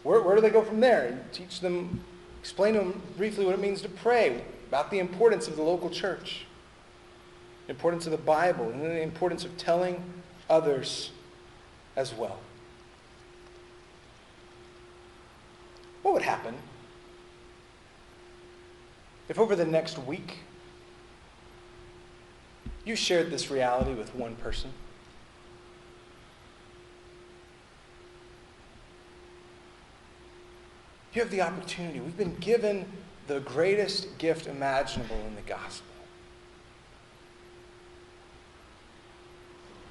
Where, 0.03 0.21
where 0.23 0.37
do 0.37 0.41
they 0.43 0.51
go 0.51 0.63
from 0.63 0.81
there? 0.81 1.07
And 1.07 1.33
teach 1.33 1.61
them, 1.61 2.05
explain 2.41 2.75
to 2.75 2.81
them 2.81 3.03
briefly 3.17 3.45
what 3.45 3.55
it 3.55 3.61
means 3.61 3.83
to 3.83 3.89
pray, 3.89 4.43
about 4.69 4.91
the 4.91 4.99
importance 4.99 5.49
of 5.49 5.57
the 5.57 5.63
local 5.63 5.91
church, 5.91 6.47
the 7.67 7.73
importance 7.73 8.07
of 8.07 8.13
the 8.13 8.19
Bible, 8.19 8.71
and 8.71 8.81
then 8.81 8.91
the 8.91 9.03
importance 9.03 9.45
of 9.45 9.57
telling 9.57 10.03
others 10.49 11.11
as 11.97 12.15
well. 12.15 12.39
What 16.03 16.15
would 16.15 16.23
happen 16.23 16.55
if 19.29 19.41
over 19.41 19.57
the 19.57 19.65
next 19.65 19.99
week 19.99 20.39
you 22.87 22.97
shared 22.97 23.31
this 23.31 23.51
reality 23.51 23.93
with 23.93 24.15
one 24.15 24.37
person? 24.37 24.71
You 31.13 31.21
have 31.21 31.31
the 31.31 31.43
opportunity. 31.43 31.99
We've 31.99 32.17
been 32.17 32.37
given 32.37 32.87
the 33.27 33.41
greatest 33.41 34.19
gift 34.19 34.47
imaginable 34.47 35.17
in 35.27 35.35
the 35.35 35.43
gospel. 35.43 35.87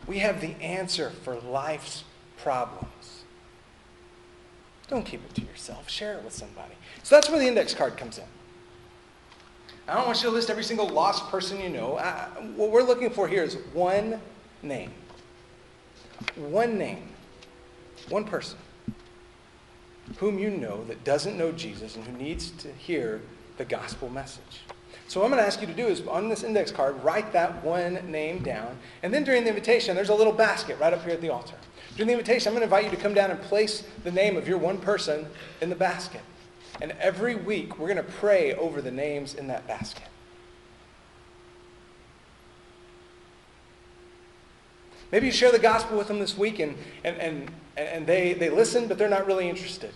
We 0.07 0.19
have 0.19 0.39
the 0.39 0.55
answer 0.61 1.09
for 1.09 1.35
life's 1.35 2.03
problems. 2.37 3.23
Don't 4.87 5.03
keep 5.03 5.25
it 5.25 5.33
to 5.35 5.41
yourself. 5.41 5.89
Share 5.89 6.13
it 6.13 6.23
with 6.23 6.33
somebody. 6.33 6.75
So 7.03 7.15
that's 7.15 7.29
where 7.29 7.39
the 7.39 7.47
index 7.47 7.73
card 7.73 7.97
comes 7.97 8.19
in. 8.19 8.25
I 9.87 9.93
don't 9.95 10.05
want 10.05 10.23
you 10.23 10.29
to 10.29 10.35
list 10.35 10.49
every 10.49 10.63
single 10.63 10.89
lost 10.89 11.29
person 11.29 11.59
you 11.59 11.69
know. 11.69 11.97
I, 11.97 12.27
what 12.55 12.71
we're 12.71 12.83
looking 12.83 13.09
for 13.09 13.27
here 13.27 13.43
is 13.43 13.55
one 13.73 14.19
name. 14.63 14.91
One 16.35 16.77
name. 16.77 17.09
One 18.09 18.25
person 18.25 18.57
whom 20.17 20.39
you 20.39 20.49
know 20.49 20.83
that 20.85 21.03
doesn't 21.03 21.37
know 21.37 21.51
Jesus 21.51 21.95
and 21.95 22.05
who 22.05 22.17
needs 22.17 22.51
to 22.51 22.71
hear 22.73 23.21
the 23.57 23.65
gospel 23.65 24.09
message. 24.09 24.61
So 25.07 25.19
what 25.19 25.27
I'm 25.27 25.31
going 25.31 25.41
to 25.41 25.47
ask 25.47 25.61
you 25.61 25.67
to 25.67 25.73
do 25.73 25.87
is 25.87 26.05
on 26.07 26.29
this 26.29 26.43
index 26.43 26.71
card, 26.71 27.01
write 27.03 27.31
that 27.33 27.63
one 27.63 28.11
name 28.11 28.41
down. 28.41 28.77
And 29.03 29.13
then 29.13 29.23
during 29.23 29.43
the 29.43 29.49
invitation, 29.49 29.95
there's 29.95 30.09
a 30.09 30.15
little 30.15 30.33
basket 30.33 30.79
right 30.79 30.93
up 30.93 31.03
here 31.03 31.13
at 31.13 31.21
the 31.21 31.29
altar. 31.29 31.55
During 31.95 32.07
the 32.07 32.13
invitation, 32.13 32.49
I'm 32.49 32.53
going 32.53 32.67
to 32.67 32.75
invite 32.75 32.85
you 32.85 32.97
to 32.97 33.01
come 33.01 33.13
down 33.13 33.29
and 33.31 33.39
place 33.41 33.83
the 34.03 34.11
name 34.11 34.35
of 34.35 34.47
your 34.47 34.57
one 34.57 34.77
person 34.79 35.27
in 35.61 35.69
the 35.69 35.75
basket. 35.75 36.21
And 36.81 36.91
every 36.99 37.35
week, 37.35 37.79
we're 37.79 37.87
going 37.87 37.97
to 38.05 38.11
pray 38.11 38.53
over 38.53 38.81
the 38.81 38.91
names 38.91 39.33
in 39.33 39.47
that 39.47 39.65
basket. 39.67 40.07
Maybe 45.11 45.27
you 45.27 45.31
share 45.31 45.51
the 45.51 45.59
gospel 45.59 45.97
with 45.97 46.07
them 46.07 46.19
this 46.19 46.37
week 46.37 46.59
and, 46.59 46.77
and, 47.03 47.17
and, 47.17 47.51
and 47.77 48.07
they, 48.07 48.33
they 48.33 48.49
listen, 48.49 48.87
but 48.87 48.97
they're 48.97 49.07
not 49.07 49.25
really 49.25 49.47
interested. 49.47 49.91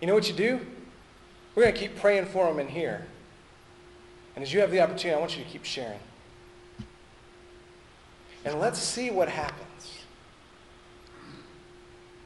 You 0.00 0.06
know 0.06 0.14
what 0.14 0.28
you 0.28 0.34
do? 0.34 0.60
We're 1.54 1.64
going 1.64 1.74
to 1.74 1.80
keep 1.80 1.96
praying 1.96 2.26
for 2.26 2.46
them 2.46 2.58
in 2.58 2.68
here. 2.68 3.06
And 4.34 4.42
as 4.42 4.52
you 4.52 4.60
have 4.60 4.70
the 4.70 4.80
opportunity, 4.80 5.14
I 5.14 5.18
want 5.18 5.36
you 5.36 5.44
to 5.44 5.50
keep 5.50 5.64
sharing. 5.64 6.00
And 8.44 8.58
let's 8.58 8.78
see 8.78 9.10
what 9.10 9.28
happens. 9.28 9.71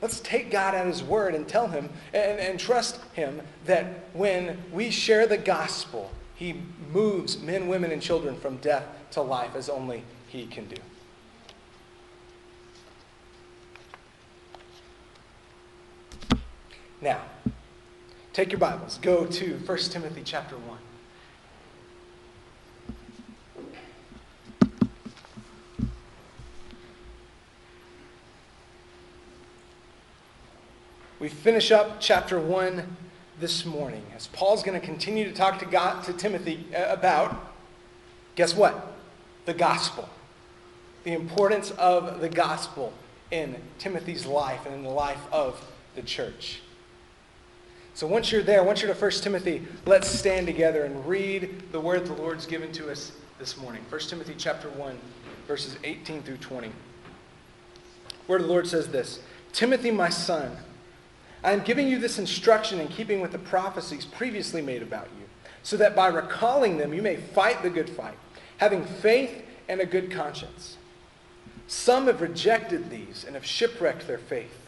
Let's 0.02 0.20
take 0.20 0.50
God 0.50 0.74
at 0.74 0.86
His 0.86 1.02
word 1.02 1.34
and 1.34 1.48
tell 1.48 1.68
Him 1.68 1.88
and, 2.12 2.38
and 2.38 2.60
trust 2.60 3.00
Him 3.14 3.40
that 3.64 3.86
when 4.12 4.62
we 4.72 4.90
share 4.90 5.26
the 5.26 5.38
gospel, 5.38 6.10
He 6.34 6.62
moves 6.92 7.38
men, 7.38 7.68
women, 7.68 7.90
and 7.90 8.02
children 8.02 8.38
from 8.38 8.58
death 8.58 8.84
to 9.12 9.22
life 9.22 9.54
as 9.54 9.68
only 9.68 10.02
He 10.28 10.46
can 10.46 10.66
do. 10.66 10.76
Now, 17.00 17.20
take 18.32 18.50
your 18.52 18.58
Bibles. 18.58 18.98
Go 18.98 19.26
to 19.26 19.54
1 19.58 19.78
Timothy 19.78 20.22
chapter 20.24 20.56
1. 20.56 20.78
We 31.26 31.30
finish 31.30 31.72
up 31.72 31.96
chapter 31.98 32.38
1 32.38 32.96
this 33.40 33.64
morning 33.66 34.06
as 34.14 34.28
Paul's 34.28 34.62
going 34.62 34.80
to 34.80 34.86
continue 34.86 35.24
to 35.24 35.32
talk 35.32 35.58
to, 35.58 35.64
God, 35.64 36.04
to 36.04 36.12
Timothy 36.12 36.64
uh, 36.72 36.84
about, 36.88 37.52
guess 38.36 38.54
what? 38.54 38.92
The 39.44 39.52
gospel. 39.52 40.08
The 41.02 41.14
importance 41.14 41.72
of 41.72 42.20
the 42.20 42.28
gospel 42.28 42.92
in 43.32 43.56
Timothy's 43.80 44.24
life 44.24 44.66
and 44.66 44.74
in 44.76 44.82
the 44.84 44.88
life 44.88 45.18
of 45.32 45.60
the 45.96 46.02
church. 46.02 46.60
So 47.94 48.06
once 48.06 48.30
you're 48.30 48.44
there, 48.44 48.62
once 48.62 48.80
you're 48.80 48.94
to 48.94 49.00
1 49.00 49.10
Timothy, 49.10 49.66
let's 49.84 50.08
stand 50.08 50.46
together 50.46 50.84
and 50.84 51.08
read 51.08 51.72
the 51.72 51.80
word 51.80 52.06
the 52.06 52.12
Lord's 52.12 52.46
given 52.46 52.70
to 52.70 52.88
us 52.88 53.10
this 53.40 53.56
morning. 53.56 53.84
1 53.88 54.00
Timothy 54.02 54.36
chapter 54.38 54.68
1, 54.68 54.96
verses 55.48 55.76
18 55.82 56.22
through 56.22 56.36
20. 56.36 56.70
Where 58.28 58.38
the 58.38 58.46
Lord 58.46 58.68
says 58.68 58.86
this 58.86 59.18
Timothy, 59.52 59.90
my 59.90 60.08
son, 60.08 60.56
I 61.46 61.52
am 61.52 61.60
giving 61.60 61.86
you 61.86 62.00
this 62.00 62.18
instruction 62.18 62.80
in 62.80 62.88
keeping 62.88 63.20
with 63.20 63.30
the 63.30 63.38
prophecies 63.38 64.04
previously 64.04 64.60
made 64.60 64.82
about 64.82 65.06
you, 65.16 65.26
so 65.62 65.76
that 65.76 65.94
by 65.94 66.08
recalling 66.08 66.76
them 66.76 66.92
you 66.92 67.02
may 67.02 67.16
fight 67.16 67.62
the 67.62 67.70
good 67.70 67.88
fight, 67.88 68.18
having 68.56 68.84
faith 68.84 69.44
and 69.68 69.80
a 69.80 69.86
good 69.86 70.10
conscience. 70.10 70.76
Some 71.68 72.08
have 72.08 72.20
rejected 72.20 72.90
these 72.90 73.22
and 73.24 73.36
have 73.36 73.46
shipwrecked 73.46 74.08
their 74.08 74.18
faith. 74.18 74.58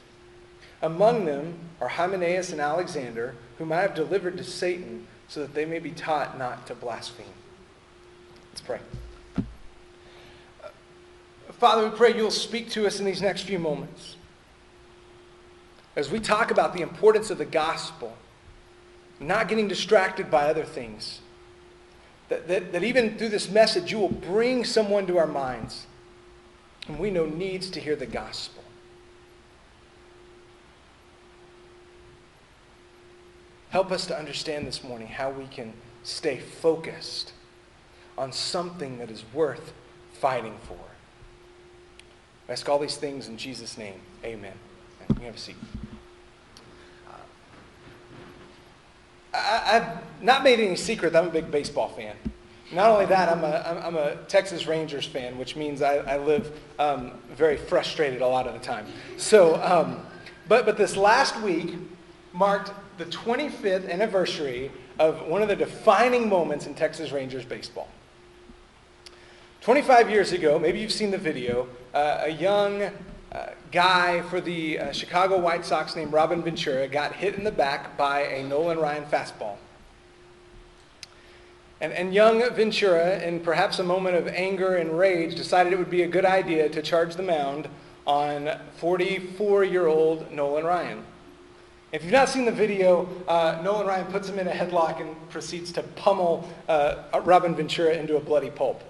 Among 0.80 1.24
them 1.24 1.58
are 1.80 1.88
Hymenaeus 1.88 2.52
and 2.52 2.60
Alexander, 2.60 3.34
whom 3.58 3.72
I 3.72 3.80
have 3.80 3.96
delivered 3.96 4.36
to 4.36 4.44
Satan, 4.44 5.04
so 5.26 5.40
that 5.40 5.54
they 5.54 5.64
may 5.64 5.80
be 5.80 5.90
taught 5.90 6.38
not 6.38 6.68
to 6.68 6.76
blaspheme. 6.76 7.26
Let's 8.52 8.60
pray. 8.60 8.78
Father, 11.54 11.88
we 11.88 11.96
pray 11.96 12.16
you'll 12.16 12.30
speak 12.30 12.70
to 12.70 12.86
us 12.86 13.00
in 13.00 13.04
these 13.04 13.20
next 13.20 13.42
few 13.42 13.58
moments. 13.58 14.14
As 15.98 16.12
we 16.12 16.20
talk 16.20 16.52
about 16.52 16.74
the 16.74 16.80
importance 16.80 17.28
of 17.28 17.38
the 17.38 17.44
gospel, 17.44 18.16
not 19.18 19.48
getting 19.48 19.66
distracted 19.66 20.30
by 20.30 20.44
other 20.44 20.64
things, 20.64 21.18
that, 22.28 22.46
that, 22.46 22.70
that 22.70 22.84
even 22.84 23.18
through 23.18 23.30
this 23.30 23.50
message, 23.50 23.90
you 23.90 23.98
will 23.98 24.08
bring 24.08 24.64
someone 24.64 25.08
to 25.08 25.18
our 25.18 25.26
minds 25.26 25.88
and 26.86 27.00
we 27.00 27.10
know 27.10 27.26
needs 27.26 27.68
to 27.70 27.80
hear 27.80 27.96
the 27.96 28.06
gospel. 28.06 28.62
Help 33.70 33.90
us 33.90 34.06
to 34.06 34.16
understand 34.16 34.68
this 34.68 34.84
morning 34.84 35.08
how 35.08 35.30
we 35.30 35.46
can 35.46 35.72
stay 36.04 36.38
focused 36.38 37.32
on 38.16 38.30
something 38.30 38.98
that 38.98 39.10
is 39.10 39.24
worth 39.34 39.72
fighting 40.12 40.58
for. 40.62 40.78
I 42.48 42.52
ask 42.52 42.68
all 42.68 42.78
these 42.78 42.96
things 42.96 43.26
in 43.26 43.36
Jesus' 43.36 43.76
name. 43.76 44.00
Amen. 44.24 44.54
You 45.18 45.26
have 45.26 45.34
a 45.34 45.38
seat. 45.38 45.56
I, 49.34 49.78
have 49.78 50.02
not 50.20 50.42
made 50.42 50.60
any 50.60 50.76
secret 50.76 51.12
that 51.12 51.22
I'm 51.22 51.28
a 51.28 51.32
big 51.32 51.50
baseball 51.50 51.88
fan. 51.88 52.16
Not 52.72 52.90
only 52.90 53.06
that, 53.06 53.28
I'm 53.30 53.44
a, 53.44 53.82
I'm 53.84 53.96
a 53.96 54.16
Texas 54.26 54.66
Rangers 54.66 55.06
fan, 55.06 55.38
which 55.38 55.56
means 55.56 55.80
I, 55.80 55.96
I 55.96 56.18
live 56.18 56.52
um, 56.78 57.12
very 57.30 57.56
frustrated 57.56 58.20
a 58.20 58.26
lot 58.26 58.46
of 58.46 58.52
the 58.52 58.60
time. 58.60 58.86
So, 59.16 59.56
um, 59.62 60.04
but, 60.48 60.66
but 60.66 60.76
this 60.76 60.96
last 60.96 61.40
week 61.40 61.74
marked 62.32 62.72
the 62.98 63.06
25th 63.06 63.90
anniversary 63.90 64.70
of 64.98 65.26
one 65.28 65.40
of 65.40 65.48
the 65.48 65.56
defining 65.56 66.28
moments 66.28 66.66
in 66.66 66.74
Texas 66.74 67.10
Rangers 67.10 67.44
baseball. 67.44 67.88
25 69.62 70.10
years 70.10 70.32
ago, 70.32 70.58
maybe 70.58 70.78
you've 70.78 70.92
seen 70.92 71.10
the 71.10 71.18
video, 71.18 71.68
uh, 71.94 72.22
a 72.24 72.30
young 72.30 72.90
uh, 73.32 73.46
guy 73.72 74.22
for 74.22 74.40
the 74.40 74.78
uh, 74.78 74.92
Chicago 74.92 75.38
White 75.38 75.64
Sox 75.64 75.94
named 75.94 76.12
Robin 76.12 76.42
Ventura 76.42 76.88
got 76.88 77.14
hit 77.14 77.34
in 77.34 77.44
the 77.44 77.52
back 77.52 77.96
by 77.96 78.20
a 78.22 78.42
Nolan 78.42 78.78
Ryan 78.78 79.04
fastball. 79.04 79.56
And, 81.80 81.92
and 81.92 82.12
young 82.12 82.40
Ventura, 82.54 83.20
in 83.20 83.40
perhaps 83.40 83.78
a 83.78 83.84
moment 83.84 84.16
of 84.16 84.26
anger 84.28 84.76
and 84.76 84.98
rage, 84.98 85.34
decided 85.34 85.72
it 85.72 85.78
would 85.78 85.90
be 85.90 86.02
a 86.02 86.08
good 86.08 86.24
idea 86.24 86.68
to 86.68 86.82
charge 86.82 87.14
the 87.14 87.22
mound 87.22 87.68
on 88.06 88.58
44-year-old 88.80 90.32
Nolan 90.32 90.64
Ryan. 90.64 91.04
If 91.92 92.02
you've 92.02 92.12
not 92.12 92.28
seen 92.28 92.44
the 92.44 92.52
video, 92.52 93.08
uh, 93.28 93.60
Nolan 93.62 93.86
Ryan 93.86 94.06
puts 94.06 94.28
him 94.28 94.38
in 94.38 94.48
a 94.48 94.50
headlock 94.50 95.00
and 95.00 95.14
proceeds 95.30 95.70
to 95.72 95.82
pummel 95.82 96.48
uh, 96.68 97.04
Robin 97.24 97.54
Ventura 97.54 97.94
into 97.94 98.16
a 98.16 98.20
bloody 98.20 98.50
pulp. 98.50 98.82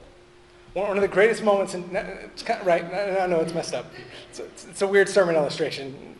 One 0.78 0.96
of 0.96 1.02
the 1.02 1.08
greatest 1.08 1.42
moments, 1.42 1.74
in, 1.74 1.84
it's 1.96 2.44
kind 2.44 2.60
of, 2.60 2.66
right, 2.66 2.84
I 2.84 3.26
know 3.26 3.40
it's 3.40 3.52
messed 3.52 3.74
up. 3.74 3.86
It's 4.30 4.38
a, 4.38 4.44
it's 4.44 4.82
a 4.82 4.86
weird 4.86 5.08
sermon 5.08 5.34
illustration. 5.34 6.14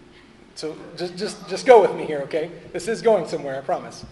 So 0.56 0.76
just, 0.96 1.16
just, 1.16 1.48
just 1.48 1.64
go 1.64 1.80
with 1.80 1.94
me 1.94 2.04
here, 2.04 2.18
okay? 2.22 2.50
This 2.72 2.88
is 2.88 3.00
going 3.00 3.28
somewhere, 3.28 3.56
I 3.56 3.60
promise. 3.60 4.04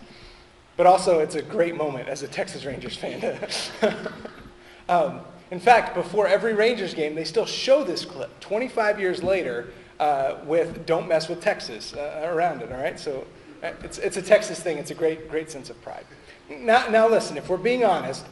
But 0.76 0.86
also, 0.86 1.18
it's 1.18 1.34
a 1.34 1.42
great 1.42 1.74
moment 1.74 2.08
as 2.08 2.22
a 2.22 2.28
Texas 2.28 2.64
Rangers 2.64 2.96
fan. 2.96 3.40
um, 4.88 5.22
in 5.50 5.58
fact, 5.58 5.96
before 5.96 6.28
every 6.28 6.54
Rangers 6.54 6.94
game, 6.94 7.16
they 7.16 7.24
still 7.24 7.46
show 7.46 7.82
this 7.82 8.04
clip 8.04 8.38
25 8.38 9.00
years 9.00 9.24
later 9.24 9.70
uh, 9.98 10.36
with 10.44 10.86
Don't 10.86 11.08
Mess 11.08 11.28
with 11.28 11.40
Texas 11.40 11.92
uh, 11.92 12.30
around 12.32 12.62
it, 12.62 12.70
all 12.70 12.78
right? 12.78 13.00
So 13.00 13.26
uh, 13.64 13.72
it's, 13.82 13.98
it's 13.98 14.16
a 14.16 14.22
Texas 14.22 14.60
thing. 14.60 14.78
It's 14.78 14.92
a 14.92 14.94
great, 14.94 15.28
great 15.28 15.50
sense 15.50 15.70
of 15.70 15.82
pride. 15.82 16.06
Now, 16.48 16.88
now, 16.88 17.08
listen, 17.08 17.36
if 17.36 17.48
we're 17.48 17.56
being 17.56 17.84
honest, 17.84 18.24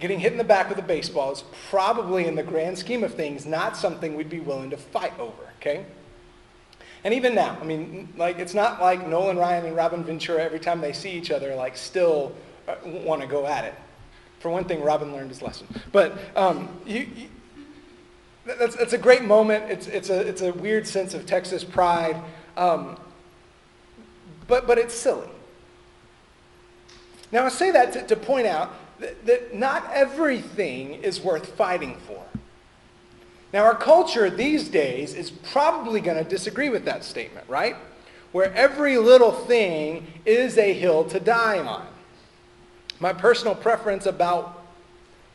getting 0.00 0.20
hit 0.20 0.32
in 0.32 0.38
the 0.38 0.44
back 0.44 0.68
with 0.68 0.78
a 0.78 0.82
baseball 0.82 1.32
is 1.32 1.42
probably, 1.70 2.26
in 2.26 2.34
the 2.34 2.42
grand 2.42 2.78
scheme 2.78 3.02
of 3.02 3.14
things, 3.14 3.46
not 3.46 3.76
something 3.76 4.14
we'd 4.14 4.30
be 4.30 4.40
willing 4.40 4.70
to 4.70 4.76
fight 4.76 5.18
over, 5.18 5.42
okay? 5.60 5.84
And 7.04 7.14
even 7.14 7.34
now, 7.34 7.56
I 7.60 7.64
mean, 7.64 8.12
like, 8.16 8.38
it's 8.38 8.54
not 8.54 8.80
like 8.80 9.06
Nolan 9.06 9.36
Ryan 9.36 9.66
and 9.66 9.76
Robin 9.76 10.04
Ventura, 10.04 10.42
every 10.42 10.60
time 10.60 10.80
they 10.80 10.92
see 10.92 11.10
each 11.10 11.30
other, 11.30 11.54
like, 11.54 11.76
still 11.76 12.32
uh, 12.66 12.76
want 12.84 13.20
to 13.22 13.26
go 13.26 13.46
at 13.46 13.64
it. 13.64 13.74
For 14.40 14.50
one 14.50 14.64
thing, 14.64 14.82
Robin 14.82 15.12
learned 15.12 15.30
his 15.30 15.42
lesson. 15.42 15.66
But 15.90 16.18
um, 16.36 16.68
you, 16.86 17.08
you, 17.16 17.28
that's, 18.44 18.76
that's 18.76 18.92
a 18.92 18.98
great 18.98 19.24
moment. 19.24 19.70
It's, 19.70 19.86
it's, 19.88 20.10
a, 20.10 20.20
it's 20.20 20.42
a 20.42 20.52
weird 20.52 20.86
sense 20.86 21.14
of 21.14 21.26
Texas 21.26 21.64
pride. 21.64 22.16
Um, 22.56 22.98
but, 24.46 24.66
but 24.66 24.78
it's 24.78 24.94
silly. 24.94 25.28
Now, 27.30 27.44
I 27.44 27.48
say 27.48 27.70
that 27.72 27.92
to, 27.92 28.06
to 28.06 28.16
point 28.16 28.46
out 28.46 28.74
that, 29.00 29.26
that 29.26 29.54
not 29.54 29.90
everything 29.92 30.94
is 30.94 31.20
worth 31.20 31.54
fighting 31.56 31.96
for. 32.06 32.22
Now, 33.52 33.64
our 33.64 33.74
culture 33.74 34.28
these 34.28 34.68
days 34.68 35.14
is 35.14 35.30
probably 35.30 36.00
going 36.00 36.22
to 36.22 36.28
disagree 36.28 36.68
with 36.68 36.84
that 36.84 37.02
statement, 37.02 37.48
right? 37.48 37.76
Where 38.32 38.52
every 38.52 38.98
little 38.98 39.32
thing 39.32 40.06
is 40.26 40.58
a 40.58 40.74
hill 40.74 41.04
to 41.04 41.18
die 41.18 41.58
on. 41.58 41.86
My 43.00 43.12
personal 43.12 43.54
preference 43.54 44.04
about 44.04 44.62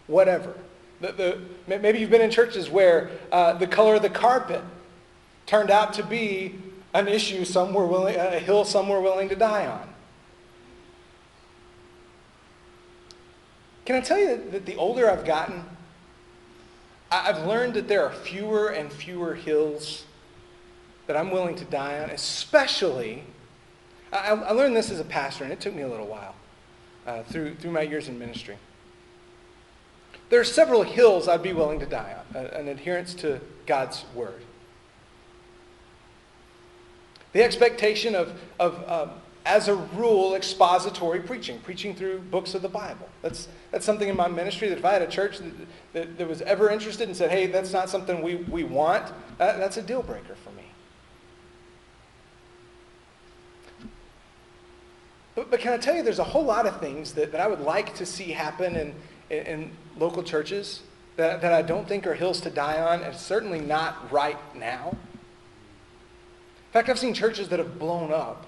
whatever. 0.05 0.53
The, 1.01 1.11
the, 1.67 1.79
maybe 1.79 1.99
you've 1.99 2.11
been 2.11 2.21
in 2.21 2.29
churches 2.29 2.69
where 2.69 3.09
uh, 3.31 3.53
the 3.53 3.67
color 3.67 3.95
of 3.95 4.03
the 4.03 4.09
carpet 4.09 4.61
turned 5.45 5.71
out 5.71 5.93
to 5.93 6.03
be 6.03 6.55
an 6.93 7.07
issue 7.07 7.45
some 7.45 7.73
were 7.73 7.87
willing, 7.87 8.15
a 8.15 8.39
hill 8.39 8.63
some 8.63 8.87
were 8.87 9.01
willing 9.01 9.27
to 9.29 9.35
die 9.35 9.65
on. 9.65 9.92
Can 13.85 13.95
I 13.95 14.01
tell 14.01 14.17
you 14.17 14.49
that 14.51 14.65
the 14.65 14.75
older 14.75 15.09
I've 15.09 15.25
gotten, 15.25 15.63
I've 17.11 17.45
learned 17.45 17.73
that 17.73 17.87
there 17.87 18.03
are 18.05 18.11
fewer 18.11 18.69
and 18.69 18.91
fewer 18.91 19.35
hills 19.35 20.05
that 21.07 21.17
I'm 21.17 21.31
willing 21.31 21.55
to 21.57 21.65
die 21.65 21.99
on, 21.99 22.09
especially, 22.09 23.23
I, 24.13 24.31
learned 24.51 24.75
this 24.75 24.89
as 24.89 24.99
a 24.99 25.05
pastor, 25.05 25.43
and 25.43 25.51
it 25.51 25.59
took 25.59 25.75
me 25.75 25.81
a 25.81 25.87
little 25.87 26.07
while 26.07 26.35
uh, 27.05 27.23
through, 27.23 27.55
through 27.55 27.71
my 27.71 27.81
years 27.81 28.07
in 28.07 28.17
ministry. 28.17 28.57
There 30.29 30.39
are 30.39 30.45
several 30.45 30.83
hills 30.83 31.27
I'd 31.27 31.43
be 31.43 31.53
willing 31.53 31.79
to 31.81 31.85
die 31.85 32.15
on, 32.33 32.45
an 32.45 32.67
adherence 32.69 33.13
to 33.15 33.41
God's 33.65 34.05
word. 34.15 34.41
The 37.33 37.43
expectation 37.43 38.15
of, 38.15 38.39
of 38.59 38.89
um, 38.89 39.11
as 39.45 39.67
a 39.67 39.75
rule, 39.75 40.35
expository 40.35 41.19
preaching, 41.19 41.59
preaching 41.59 41.95
through 41.95 42.19
books 42.19 42.55
of 42.55 42.61
the 42.61 42.69
Bible. 42.69 43.09
That's, 43.21 43.47
that's 43.73 43.85
something 43.85 44.07
in 44.07 44.15
my 44.15 44.27
ministry 44.27 44.69
that 44.69 44.77
if 44.77 44.85
I 44.85 44.93
had 44.93 45.01
a 45.01 45.07
church 45.07 45.39
that, 45.39 45.51
that, 45.93 46.17
that 46.19 46.27
was 46.27 46.43
ever 46.43 46.69
interested 46.69 47.07
and 47.07 47.17
said, 47.17 47.31
hey, 47.31 47.47
that's 47.47 47.73
not 47.73 47.89
something 47.89 48.21
we, 48.21 48.35
we 48.35 48.63
want, 48.63 49.11
that, 49.39 49.57
that's 49.57 49.77
a 49.77 49.81
deal 49.81 50.03
breaker 50.03 50.35
for 50.35 50.51
me. 50.51 50.63
But, 55.33 55.49
but 55.49 55.59
can 55.59 55.73
I 55.73 55.77
tell 55.77 55.95
you, 55.95 56.03
there's 56.03 56.19
a 56.19 56.23
whole 56.23 56.45
lot 56.45 56.67
of 56.67 56.79
things 56.79 57.13
that, 57.13 57.31
that 57.31 57.41
I 57.41 57.47
would 57.47 57.61
like 57.61 57.95
to 57.95 58.05
see 58.05 58.25
happen 58.25 58.75
in, 58.75 58.93
in, 59.31 59.45
in 59.47 59.71
local 59.97 60.21
churches 60.21 60.83
that, 61.15 61.41
that 61.41 61.51
I 61.51 61.63
don't 61.63 61.87
think 61.87 62.05
are 62.05 62.13
hills 62.13 62.41
to 62.41 62.51
die 62.51 62.79
on, 62.79 63.01
and 63.01 63.15
certainly 63.15 63.59
not 63.59 64.11
right 64.11 64.37
now. 64.55 64.89
In 64.91 66.73
fact, 66.73 66.89
I've 66.89 66.99
seen 66.99 67.15
churches 67.15 67.49
that 67.49 67.57
have 67.57 67.79
blown 67.79 68.13
up 68.13 68.45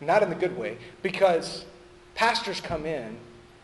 not 0.00 0.22
in 0.22 0.30
the 0.30 0.36
good 0.36 0.56
way, 0.56 0.78
because 1.02 1.64
pastors 2.14 2.60
come 2.60 2.86
in 2.86 3.16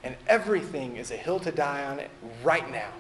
and 0.03 0.17
everything 0.27 0.97
is 0.97 1.11
a 1.11 1.17
hill 1.17 1.41
to 1.41 1.53
die 1.53 1.85
on 1.85 2.01
right 2.43 2.71
now. 2.71 2.91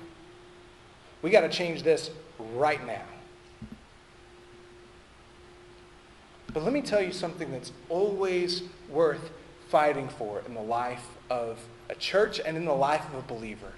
We 1.22 1.30
got 1.30 1.42
to 1.42 1.48
change 1.48 1.82
this 1.82 2.10
right 2.54 2.84
now. 2.86 3.04
But 6.52 6.64
let 6.64 6.72
me 6.72 6.82
tell 6.82 7.02
you 7.02 7.12
something 7.12 7.52
that's 7.52 7.72
always 7.88 8.62
worth 8.88 9.30
fighting 9.68 10.08
for 10.08 10.42
in 10.46 10.54
the 10.54 10.62
life 10.62 11.06
of 11.28 11.60
a 11.88 11.94
church 11.94 12.40
and 12.44 12.56
in 12.56 12.64
the 12.64 12.74
life 12.74 13.06
of 13.12 13.14
a 13.14 13.22
believer. 13.22 13.72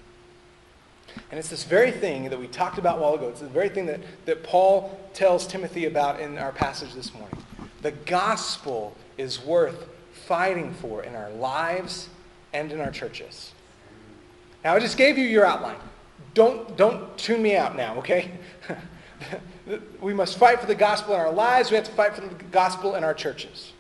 And 1.30 1.38
it's 1.38 1.50
this 1.50 1.64
very 1.64 1.90
thing 1.90 2.30
that 2.30 2.40
we 2.40 2.46
talked 2.46 2.78
about 2.78 2.98
a 2.98 3.02
while 3.02 3.14
ago. 3.14 3.28
It's 3.28 3.40
the 3.40 3.48
very 3.48 3.68
thing 3.68 3.86
that, 3.86 4.00
that 4.24 4.42
Paul 4.42 4.98
tells 5.12 5.46
Timothy 5.46 5.84
about 5.84 6.20
in 6.20 6.38
our 6.38 6.52
passage 6.52 6.94
this 6.94 7.12
morning. 7.12 7.44
The 7.82 7.90
gospel 7.90 8.96
is 9.18 9.44
worth 9.44 9.88
fighting 10.12 10.72
for 10.72 11.02
in 11.02 11.14
our 11.14 11.30
lives 11.30 12.08
and 12.52 12.72
in 12.72 12.80
our 12.80 12.90
churches. 12.90 13.52
Now, 14.64 14.74
I 14.74 14.78
just 14.78 14.96
gave 14.96 15.18
you 15.18 15.24
your 15.24 15.44
outline. 15.44 15.78
Don't, 16.34 16.76
don't 16.76 17.16
tune 17.18 17.42
me 17.42 17.56
out 17.56 17.76
now, 17.76 17.96
okay? 17.98 18.30
we 20.00 20.14
must 20.14 20.38
fight 20.38 20.60
for 20.60 20.66
the 20.66 20.74
gospel 20.74 21.14
in 21.14 21.20
our 21.20 21.32
lives. 21.32 21.70
We 21.70 21.76
have 21.76 21.84
to 21.84 21.92
fight 21.92 22.14
for 22.14 22.20
the 22.20 22.34
gospel 22.44 22.94
in 22.94 23.04
our 23.04 23.14
churches. 23.14 23.72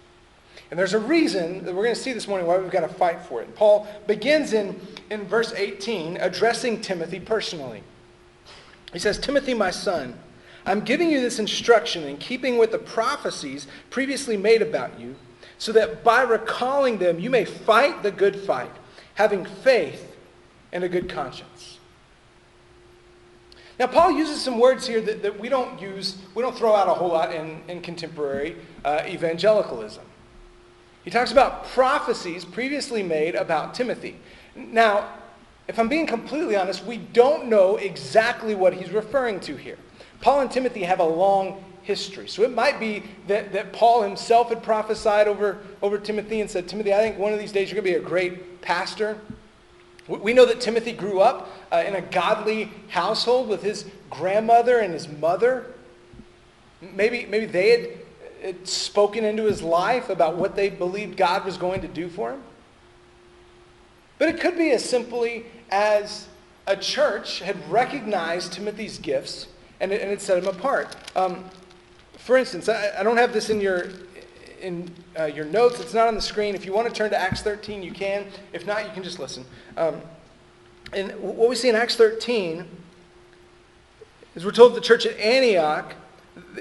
And 0.70 0.78
there's 0.78 0.94
a 0.94 0.98
reason 0.98 1.64
that 1.64 1.74
we're 1.74 1.82
going 1.84 1.94
to 1.94 2.00
see 2.00 2.12
this 2.12 2.26
morning 2.26 2.46
why 2.46 2.58
we've 2.58 2.70
got 2.70 2.80
to 2.80 2.88
fight 2.88 3.20
for 3.22 3.42
it. 3.42 3.54
Paul 3.54 3.86
begins 4.06 4.52
in, 4.52 4.80
in 5.10 5.26
verse 5.26 5.52
18 5.52 6.16
addressing 6.16 6.80
Timothy 6.80 7.20
personally. 7.20 7.82
He 8.92 8.98
says, 8.98 9.18
Timothy, 9.18 9.54
my 9.54 9.70
son, 9.70 10.18
I'm 10.64 10.80
giving 10.80 11.10
you 11.10 11.20
this 11.20 11.38
instruction 11.38 12.04
in 12.04 12.16
keeping 12.18 12.56
with 12.58 12.72
the 12.72 12.78
prophecies 12.78 13.66
previously 13.90 14.36
made 14.36 14.62
about 14.62 14.98
you, 14.98 15.16
so 15.62 15.70
that 15.70 16.02
by 16.02 16.22
recalling 16.22 16.98
them 16.98 17.20
you 17.20 17.30
may 17.30 17.44
fight 17.44 18.02
the 18.02 18.10
good 18.10 18.34
fight, 18.34 18.72
having 19.14 19.44
faith 19.44 20.16
and 20.72 20.82
a 20.82 20.88
good 20.88 21.08
conscience. 21.08 21.78
Now, 23.78 23.86
Paul 23.86 24.10
uses 24.10 24.42
some 24.42 24.58
words 24.58 24.88
here 24.88 25.00
that, 25.00 25.22
that 25.22 25.38
we 25.38 25.48
don't 25.48 25.80
use, 25.80 26.18
we 26.34 26.42
don't 26.42 26.56
throw 26.56 26.74
out 26.74 26.88
a 26.88 26.94
whole 26.94 27.10
lot 27.10 27.32
in, 27.32 27.62
in 27.68 27.80
contemporary 27.80 28.56
uh, 28.84 29.02
evangelicalism. 29.06 30.02
He 31.04 31.12
talks 31.12 31.30
about 31.30 31.68
prophecies 31.68 32.44
previously 32.44 33.04
made 33.04 33.36
about 33.36 33.72
Timothy. 33.72 34.16
Now, 34.56 35.10
if 35.68 35.78
I'm 35.78 35.88
being 35.88 36.08
completely 36.08 36.56
honest, 36.56 36.84
we 36.84 36.96
don't 36.96 37.46
know 37.46 37.76
exactly 37.76 38.56
what 38.56 38.74
he's 38.74 38.90
referring 38.90 39.38
to 39.40 39.54
here. 39.54 39.78
Paul 40.20 40.40
and 40.40 40.50
Timothy 40.50 40.82
have 40.82 40.98
a 40.98 41.04
long 41.04 41.62
history. 41.82 42.28
So 42.28 42.42
it 42.42 42.54
might 42.54 42.78
be 42.78 43.02
that, 43.26 43.52
that 43.52 43.72
Paul 43.72 44.02
himself 44.02 44.48
had 44.48 44.62
prophesied 44.62 45.28
over, 45.28 45.58
over 45.82 45.98
Timothy 45.98 46.40
and 46.40 46.50
said, 46.50 46.68
Timothy, 46.68 46.94
I 46.94 46.98
think 46.98 47.18
one 47.18 47.32
of 47.32 47.38
these 47.38 47.52
days 47.52 47.70
you're 47.70 47.80
going 47.80 47.92
to 47.92 48.00
be 48.00 48.04
a 48.04 48.08
great 48.08 48.62
pastor. 48.62 49.18
We 50.08 50.32
know 50.32 50.46
that 50.46 50.60
Timothy 50.60 50.92
grew 50.92 51.20
up 51.20 51.50
uh, 51.70 51.84
in 51.86 51.94
a 51.94 52.00
godly 52.00 52.70
household 52.88 53.48
with 53.48 53.62
his 53.62 53.84
grandmother 54.10 54.78
and 54.78 54.92
his 54.92 55.08
mother. 55.08 55.66
Maybe, 56.80 57.26
maybe 57.26 57.46
they 57.46 57.70
had, 57.70 57.88
spoken 58.64 59.24
into 59.24 59.44
his 59.44 59.62
life 59.62 60.10
about 60.10 60.36
what 60.36 60.56
they 60.56 60.68
believed 60.68 61.16
God 61.16 61.44
was 61.44 61.56
going 61.56 61.80
to 61.82 61.86
do 61.86 62.08
for 62.08 62.32
him. 62.32 62.42
But 64.18 64.30
it 64.30 64.40
could 64.40 64.58
be 64.58 64.72
as 64.72 64.84
simply 64.84 65.46
as 65.70 66.26
a 66.66 66.76
church 66.76 67.38
had 67.38 67.56
recognized 67.70 68.52
Timothy's 68.52 68.98
gifts 68.98 69.46
and 69.80 69.92
it, 69.92 70.00
and 70.00 70.10
it 70.10 70.20
set 70.20 70.38
him 70.38 70.46
apart. 70.46 70.96
Um, 71.14 71.44
for 72.24 72.36
instance, 72.36 72.68
I, 72.68 72.92
I, 72.98 73.02
don't 73.02 73.16
have 73.16 73.32
this 73.32 73.50
in 73.50 73.60
your 73.60 73.86
in 74.60 74.90
uh, 75.18 75.24
your 75.24 75.44
notes. 75.44 75.80
It's 75.80 75.94
not 75.94 76.06
on 76.06 76.14
the 76.14 76.22
screen. 76.22 76.54
If 76.54 76.64
you 76.64 76.72
want 76.72 76.88
to 76.88 76.94
turn 76.94 77.10
to 77.10 77.18
Acts 77.18 77.42
13, 77.42 77.82
you 77.82 77.92
can. 77.92 78.26
If 78.52 78.64
not, 78.64 78.84
you 78.86 78.92
can 78.92 79.02
just 79.02 79.18
listen. 79.18 79.44
Um, 79.76 80.00
and 80.92 81.12
what 81.20 81.48
we 81.48 81.56
see 81.56 81.68
in 81.68 81.74
Acts 81.74 81.96
13 81.96 82.64
is 84.34 84.44
we're 84.44 84.52
told 84.52 84.74
the 84.74 84.80
church 84.80 85.04
at 85.04 85.18
Antioch. 85.18 85.94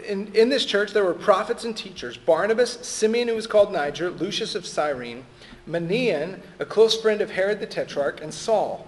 In, 0.05 0.33
in 0.33 0.49
this 0.49 0.65
church, 0.65 0.91
there 0.91 1.03
were 1.03 1.13
prophets 1.13 1.63
and 1.63 1.77
teachers 1.77 2.17
Barnabas, 2.17 2.79
Simeon, 2.81 3.27
who 3.27 3.35
was 3.35 3.47
called 3.47 3.71
Niger, 3.71 4.09
Lucius 4.09 4.55
of 4.55 4.65
Cyrene, 4.65 5.25
Manaen, 5.69 6.41
a 6.59 6.65
close 6.65 6.99
friend 6.99 7.21
of 7.21 7.31
Herod 7.31 7.59
the 7.59 7.67
Tetrarch, 7.67 8.19
and 8.21 8.33
Saul. 8.33 8.87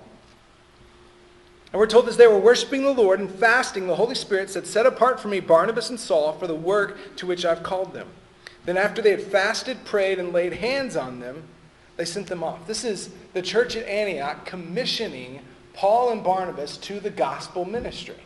And 1.73 1.79
we're 1.79 1.87
told 1.87 2.07
as 2.07 2.17
they 2.17 2.27
were 2.27 2.39
worshiping 2.39 2.83
the 2.83 2.91
Lord 2.91 3.19
and 3.19 3.29
fasting, 3.29 3.87
the 3.87 3.95
Holy 3.95 4.13
Spirit 4.13 4.51
said, 4.51 4.67
Set 4.67 4.85
apart 4.85 5.19
for 5.19 5.27
me 5.27 5.39
Barnabas 5.39 5.89
and 5.89 5.99
Saul 5.99 6.33
for 6.33 6.45
the 6.45 6.53
work 6.53 7.15
to 7.15 7.25
which 7.25 7.45
I've 7.45 7.63
called 7.63 7.93
them. 7.93 8.07
Then, 8.65 8.77
after 8.77 9.01
they 9.01 9.09
had 9.09 9.23
fasted, 9.23 9.83
prayed, 9.83 10.19
and 10.19 10.31
laid 10.31 10.53
hands 10.53 10.95
on 10.95 11.19
them, 11.19 11.43
they 11.97 12.05
sent 12.05 12.27
them 12.27 12.43
off. 12.43 12.67
This 12.67 12.83
is 12.83 13.09
the 13.33 13.41
church 13.41 13.75
at 13.75 13.87
Antioch 13.87 14.45
commissioning 14.45 15.41
Paul 15.73 16.11
and 16.11 16.23
Barnabas 16.23 16.77
to 16.77 16.99
the 16.99 17.09
gospel 17.09 17.65
ministry. 17.65 18.21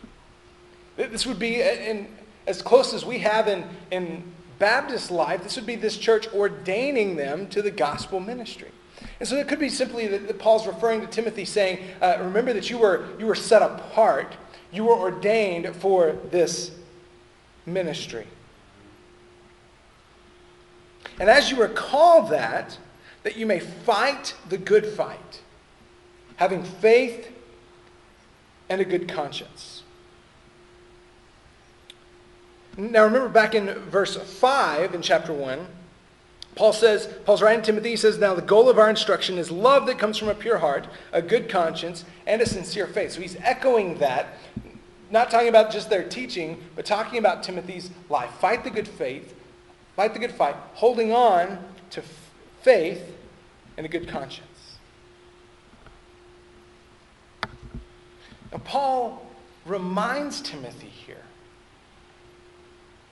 This 0.97 1.25
would 1.25 1.39
be, 1.39 1.61
in, 1.61 2.07
as 2.45 2.61
close 2.61 2.93
as 2.93 3.05
we 3.05 3.19
have 3.19 3.47
in, 3.47 3.63
in 3.91 4.23
Baptist 4.59 5.09
life, 5.09 5.41
this 5.41 5.55
would 5.55 5.65
be 5.65 5.75
this 5.75 5.97
church 5.97 6.27
ordaining 6.33 7.15
them 7.15 7.47
to 7.47 7.61
the 7.61 7.71
gospel 7.71 8.19
ministry. 8.19 8.71
And 9.19 9.27
so 9.27 9.35
it 9.35 9.47
could 9.47 9.59
be 9.59 9.69
simply 9.69 10.07
that, 10.07 10.27
that 10.27 10.39
Paul's 10.39 10.67
referring 10.67 11.01
to 11.01 11.07
Timothy 11.07 11.45
saying, 11.45 11.79
uh, 12.01 12.17
remember 12.19 12.53
that 12.53 12.69
you 12.69 12.77
were, 12.77 13.07
you 13.17 13.25
were 13.25 13.35
set 13.35 13.61
apart, 13.61 14.35
you 14.71 14.83
were 14.85 14.95
ordained 14.95 15.75
for 15.75 16.17
this 16.29 16.71
ministry. 17.65 18.27
And 21.19 21.29
as 21.29 21.49
you 21.49 21.59
recall 21.59 22.23
that, 22.27 22.77
that 23.23 23.37
you 23.37 23.45
may 23.45 23.59
fight 23.59 24.35
the 24.49 24.57
good 24.57 24.85
fight, 24.85 25.41
having 26.35 26.63
faith 26.63 27.31
and 28.69 28.81
a 28.81 28.85
good 28.85 29.09
conscience. 29.09 29.83
Now 32.77 33.05
remember 33.05 33.29
back 33.29 33.55
in 33.55 33.67
verse 33.89 34.15
5 34.15 34.93
in 34.93 35.01
chapter 35.01 35.33
1, 35.33 35.65
Paul 36.57 36.73
says, 36.73 37.07
Paul's 37.23 37.43
writing 37.43 37.61
to 37.61 37.67
Timothy, 37.67 37.91
he 37.91 37.95
says, 37.95 38.17
Now 38.17 38.33
the 38.33 38.41
goal 38.41 38.67
of 38.67 38.79
our 38.79 38.89
instruction 38.89 39.37
is 39.37 39.51
love 39.51 39.85
that 39.85 39.99
comes 39.99 40.17
from 40.17 40.27
a 40.27 40.33
pure 40.33 40.57
heart, 40.57 40.87
a 41.13 41.21
good 41.21 41.49
conscience, 41.49 42.03
and 42.25 42.41
a 42.41 42.47
sincere 42.47 42.87
faith. 42.87 43.11
So 43.11 43.21
he's 43.21 43.37
echoing 43.41 43.99
that, 43.99 44.39
not 45.11 45.29
talking 45.29 45.49
about 45.49 45.71
just 45.71 45.91
their 45.91 46.03
teaching, 46.03 46.63
but 46.75 46.83
talking 46.83 47.19
about 47.19 47.43
Timothy's 47.43 47.91
life. 48.09 48.31
Fight 48.41 48.63
the 48.63 48.71
good 48.71 48.87
faith, 48.87 49.35
fight 49.95 50.13
the 50.13 50.19
good 50.19 50.31
fight, 50.31 50.55
holding 50.73 51.11
on 51.13 51.63
to 51.91 52.01
faith 52.63 53.15
and 53.77 53.85
a 53.85 53.89
good 53.89 54.07
conscience. 54.07 54.77
Now, 58.51 58.57
Paul 58.63 59.27
reminds 59.63 60.41
Timothy 60.41 60.87
here 60.87 61.21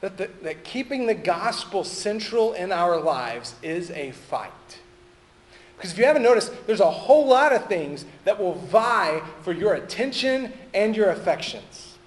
that, 0.06 0.18
the, 0.18 0.30
that 0.44 0.64
keeping 0.64 1.08
the 1.08 1.16
gospel 1.16 1.84
central 1.84 2.54
in 2.54 2.72
our 2.72 3.02
lives 3.02 3.56
is 3.64 3.90
a 3.90 4.12
fight. 4.12 4.52
Because 5.76 5.92
if 5.92 5.98
you 5.98 6.06
haven't 6.06 6.22
noticed, 6.22 6.52
there's 6.68 6.80
a 6.80 6.92
whole 6.92 7.26
lot 7.26 7.52
of 7.52 7.66
things 7.66 8.06
that 8.24 8.40
will 8.40 8.54
vie 8.54 9.24
for 9.42 9.52
your 9.52 9.74
attention 9.74 10.54
and 10.76 10.96
your 10.96 11.10
affections. 11.10 11.98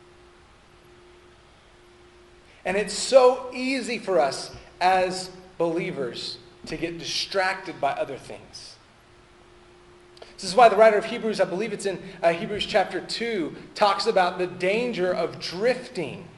And 2.65 2.77
it's 2.77 2.95
so 2.95 3.51
easy 3.53 3.99
for 3.99 4.21
us 4.21 4.55
as 4.81 5.31
believers 5.59 6.39
to 6.67 6.77
get 6.77 7.01
distracted 7.01 7.81
by 7.81 7.91
other 7.95 8.17
things. 8.17 8.77
This 10.35 10.45
is 10.45 10.55
why 10.55 10.69
the 10.69 10.77
writer 10.77 10.99
of 10.99 11.07
Hebrews, 11.07 11.41
I 11.41 11.47
believe 11.47 11.73
it's 11.73 11.87
in 11.87 12.01
uh, 12.23 12.33
Hebrews 12.33 12.65
chapter 12.65 13.01
2, 13.01 13.57
talks 13.75 14.07
about 14.07 14.39
the 14.39 14.47
danger 14.47 15.13
of 15.13 15.41
drifting. 15.41 16.29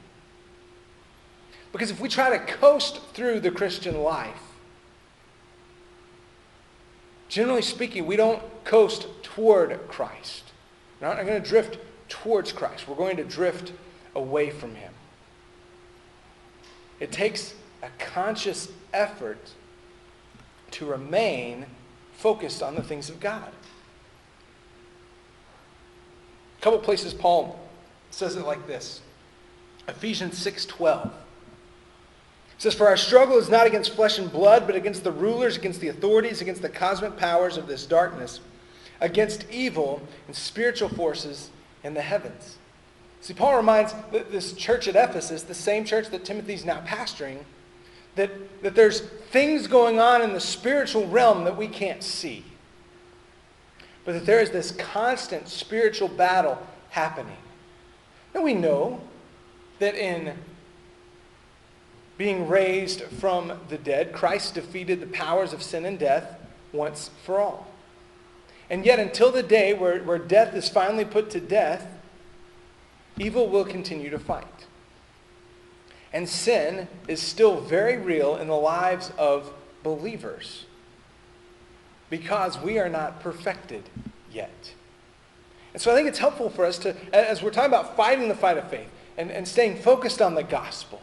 Because 1.71 1.91
if 1.91 1.99
we 1.99 2.09
try 2.09 2.29
to 2.37 2.39
coast 2.39 3.01
through 3.13 3.39
the 3.39 3.51
Christian 3.51 4.01
life, 4.01 4.41
generally 7.29 7.61
speaking, 7.61 8.05
we 8.05 8.15
don't 8.15 8.41
coast 8.63 9.07
toward 9.23 9.87
Christ. 9.87 10.51
We're 10.99 11.07
not 11.07 11.25
going 11.25 11.41
to 11.41 11.47
drift 11.47 11.77
towards 12.09 12.51
Christ. 12.51 12.87
We're 12.87 12.95
going 12.95 13.17
to 13.17 13.23
drift 13.23 13.71
away 14.15 14.49
from 14.49 14.75
Him. 14.75 14.93
It 16.99 17.11
takes 17.11 17.55
a 17.81 17.87
conscious 17.97 18.71
effort 18.93 19.51
to 20.71 20.85
remain 20.85 21.65
focused 22.13 22.61
on 22.61 22.75
the 22.75 22.83
things 22.83 23.09
of 23.09 23.19
God. 23.19 23.51
A 26.59 26.61
couple 26.61 26.79
places 26.79 27.13
Paul 27.13 27.59
says 28.11 28.35
it 28.35 28.45
like 28.45 28.67
this. 28.67 29.01
Ephesians 29.87 30.37
6:12 30.45 31.11
says, 32.61 32.75
For 32.75 32.87
our 32.87 32.97
struggle 32.97 33.39
is 33.39 33.49
not 33.49 33.65
against 33.65 33.95
flesh 33.95 34.19
and 34.19 34.31
blood, 34.31 34.67
but 34.67 34.75
against 34.75 35.03
the 35.03 35.11
rulers, 35.11 35.57
against 35.57 35.81
the 35.81 35.87
authorities, 35.87 36.41
against 36.41 36.61
the 36.61 36.69
cosmic 36.69 37.17
powers 37.17 37.57
of 37.57 37.65
this 37.65 37.87
darkness, 37.87 38.39
against 38.99 39.49
evil 39.49 39.99
and 40.27 40.35
spiritual 40.35 40.87
forces 40.87 41.49
in 41.83 41.95
the 41.95 42.03
heavens. 42.03 42.57
See, 43.21 43.33
Paul 43.33 43.57
reminds 43.57 43.95
this 44.11 44.53
church 44.53 44.87
at 44.87 44.95
Ephesus, 44.95 45.41
the 45.41 45.55
same 45.55 45.85
church 45.85 46.09
that 46.09 46.23
Timothy's 46.23 46.63
now 46.63 46.81
pastoring, 46.81 47.39
that, 48.15 48.29
that 48.61 48.75
there's 48.75 49.01
things 49.01 49.65
going 49.65 49.99
on 49.99 50.21
in 50.21 50.33
the 50.33 50.39
spiritual 50.39 51.07
realm 51.07 51.45
that 51.45 51.57
we 51.57 51.67
can't 51.67 52.03
see. 52.03 52.45
But 54.05 54.13
that 54.13 54.27
there 54.27 54.39
is 54.39 54.51
this 54.51 54.69
constant 54.73 55.47
spiritual 55.47 56.09
battle 56.09 56.59
happening. 56.89 57.37
And 58.35 58.43
we 58.43 58.53
know 58.53 59.01
that 59.79 59.95
in 59.95 60.35
being 62.21 62.47
raised 62.47 63.01
from 63.01 63.51
the 63.69 63.79
dead, 63.79 64.13
Christ 64.13 64.53
defeated 64.53 64.99
the 64.99 65.07
powers 65.07 65.53
of 65.53 65.63
sin 65.63 65.87
and 65.87 65.97
death 65.97 66.35
once 66.71 67.09
for 67.23 67.39
all. 67.39 67.65
And 68.69 68.85
yet, 68.85 68.99
until 68.99 69.31
the 69.31 69.41
day 69.41 69.73
where, 69.73 70.03
where 70.03 70.19
death 70.19 70.53
is 70.53 70.69
finally 70.69 71.03
put 71.03 71.31
to 71.31 71.39
death, 71.39 71.87
evil 73.17 73.49
will 73.49 73.65
continue 73.65 74.11
to 74.11 74.19
fight. 74.19 74.45
And 76.13 76.29
sin 76.29 76.87
is 77.07 77.19
still 77.19 77.59
very 77.59 77.97
real 77.97 78.35
in 78.35 78.49
the 78.49 78.53
lives 78.53 79.11
of 79.17 79.51
believers 79.81 80.67
because 82.11 82.61
we 82.61 82.77
are 82.77 82.87
not 82.87 83.19
perfected 83.19 83.89
yet. 84.31 84.75
And 85.73 85.81
so 85.81 85.91
I 85.91 85.95
think 85.95 86.07
it's 86.07 86.19
helpful 86.19 86.51
for 86.51 86.65
us 86.65 86.77
to, 86.77 86.95
as 87.15 87.41
we're 87.41 87.49
talking 87.49 87.71
about 87.71 87.97
fighting 87.97 88.27
the 88.27 88.35
fight 88.35 88.59
of 88.59 88.69
faith 88.69 88.91
and, 89.17 89.31
and 89.31 89.47
staying 89.47 89.77
focused 89.77 90.21
on 90.21 90.35
the 90.35 90.43
gospel, 90.43 91.01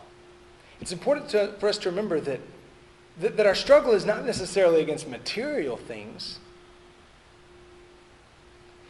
it's 0.81 0.93
important 0.93 1.29
to, 1.31 1.53
for 1.59 1.69
us 1.69 1.79
to 1.79 1.91
remember 1.91 2.21
that, 2.21 2.41
that, 3.21 3.37
that 3.37 3.47
our 3.47 3.55
struggle 3.55 3.93
is 3.93 4.05
not 4.05 4.25
necessarily 4.25 4.81
against 4.81 5.09
material 5.09 5.77
things. 5.77 6.39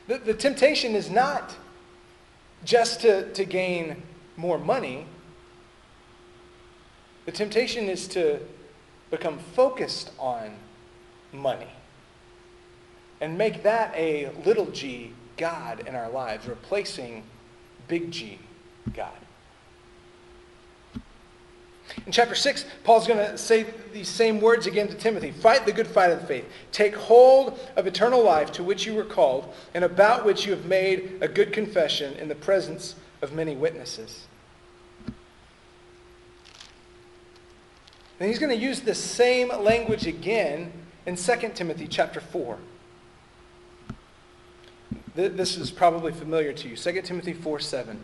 The, 0.07 0.19
the 0.19 0.35
temptation 0.35 0.95
is 0.95 1.11
not 1.11 1.55
just 2.65 3.01
to, 3.03 3.33
to 3.33 3.45
gain 3.45 4.03
more 4.37 4.59
money 4.59 5.07
the 7.29 7.33
temptation 7.33 7.91
is 7.91 8.09
to 8.09 8.41
become 9.11 9.39
focused 9.39 10.13
on 10.19 10.51
money 11.31 11.69
and 13.21 13.37
make 13.37 13.63
that 13.65 13.95
a 13.95 14.31
little 14.47 14.65
g 14.71 15.13
God 15.37 15.87
in 15.87 15.95
our 15.95 16.09
lives, 16.09 16.47
replacing 16.47 17.25
big 17.87 18.11
G 18.11 18.39
God. 18.95 19.18
In 22.09 22.13
chapter 22.13 22.35
6, 22.35 22.65
Paul's 22.85 23.07
going 23.07 23.19
to 23.19 23.37
say 23.37 23.67
these 23.93 24.09
same 24.09 24.41
words 24.41 24.67
again 24.67 24.89
to 24.89 24.95
Timothy 24.95 25.31
Fight 25.31 25.67
the 25.67 25.73
good 25.73 25.87
fight 25.87 26.11
of 26.11 26.23
the 26.23 26.27
faith. 26.27 26.47
Take 26.73 26.97
hold 26.97 27.61
of 27.77 27.87
eternal 27.87 28.25
life 28.25 28.51
to 28.53 28.65
which 28.65 28.87
you 28.87 28.95
were 28.95 29.05
called, 29.05 29.53
and 29.75 29.85
about 29.85 30.25
which 30.25 30.47
you 30.47 30.53
have 30.53 30.65
made 30.65 31.19
a 31.21 31.29
good 31.29 31.53
confession 31.53 32.15
in 32.15 32.29
the 32.29 32.35
presence 32.35 32.95
of 33.21 33.35
many 33.35 33.55
witnesses. 33.57 34.27
And 38.19 38.31
he's 38.31 38.39
going 38.39 38.57
to 38.59 38.65
use 38.65 38.81
the 38.81 38.95
same 38.95 39.49
language 39.49 40.07
again 40.07 40.73
in 41.05 41.15
2 41.17 41.51
Timothy 41.55 41.87
chapter 41.87 42.21
4. 42.21 42.57
This 45.15 45.59
is 45.59 45.71
probably 45.71 46.13
familiar 46.13 46.55
to 46.55 46.69
you. 46.71 46.75
2 46.75 47.03
Timothy 47.03 47.35
4 47.35 47.61
7. 47.61 48.03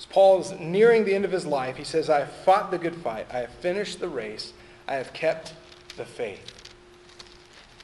As 0.00 0.06
Paul 0.06 0.40
is 0.40 0.52
nearing 0.58 1.04
the 1.04 1.14
end 1.14 1.26
of 1.26 1.30
his 1.30 1.44
life, 1.44 1.76
he 1.76 1.84
says, 1.84 2.08
I 2.08 2.20
have 2.20 2.32
fought 2.32 2.70
the 2.70 2.78
good 2.78 2.96
fight. 2.96 3.26
I 3.30 3.40
have 3.40 3.50
finished 3.50 4.00
the 4.00 4.08
race. 4.08 4.54
I 4.88 4.94
have 4.94 5.12
kept 5.12 5.52
the 5.98 6.06
faith. 6.06 6.72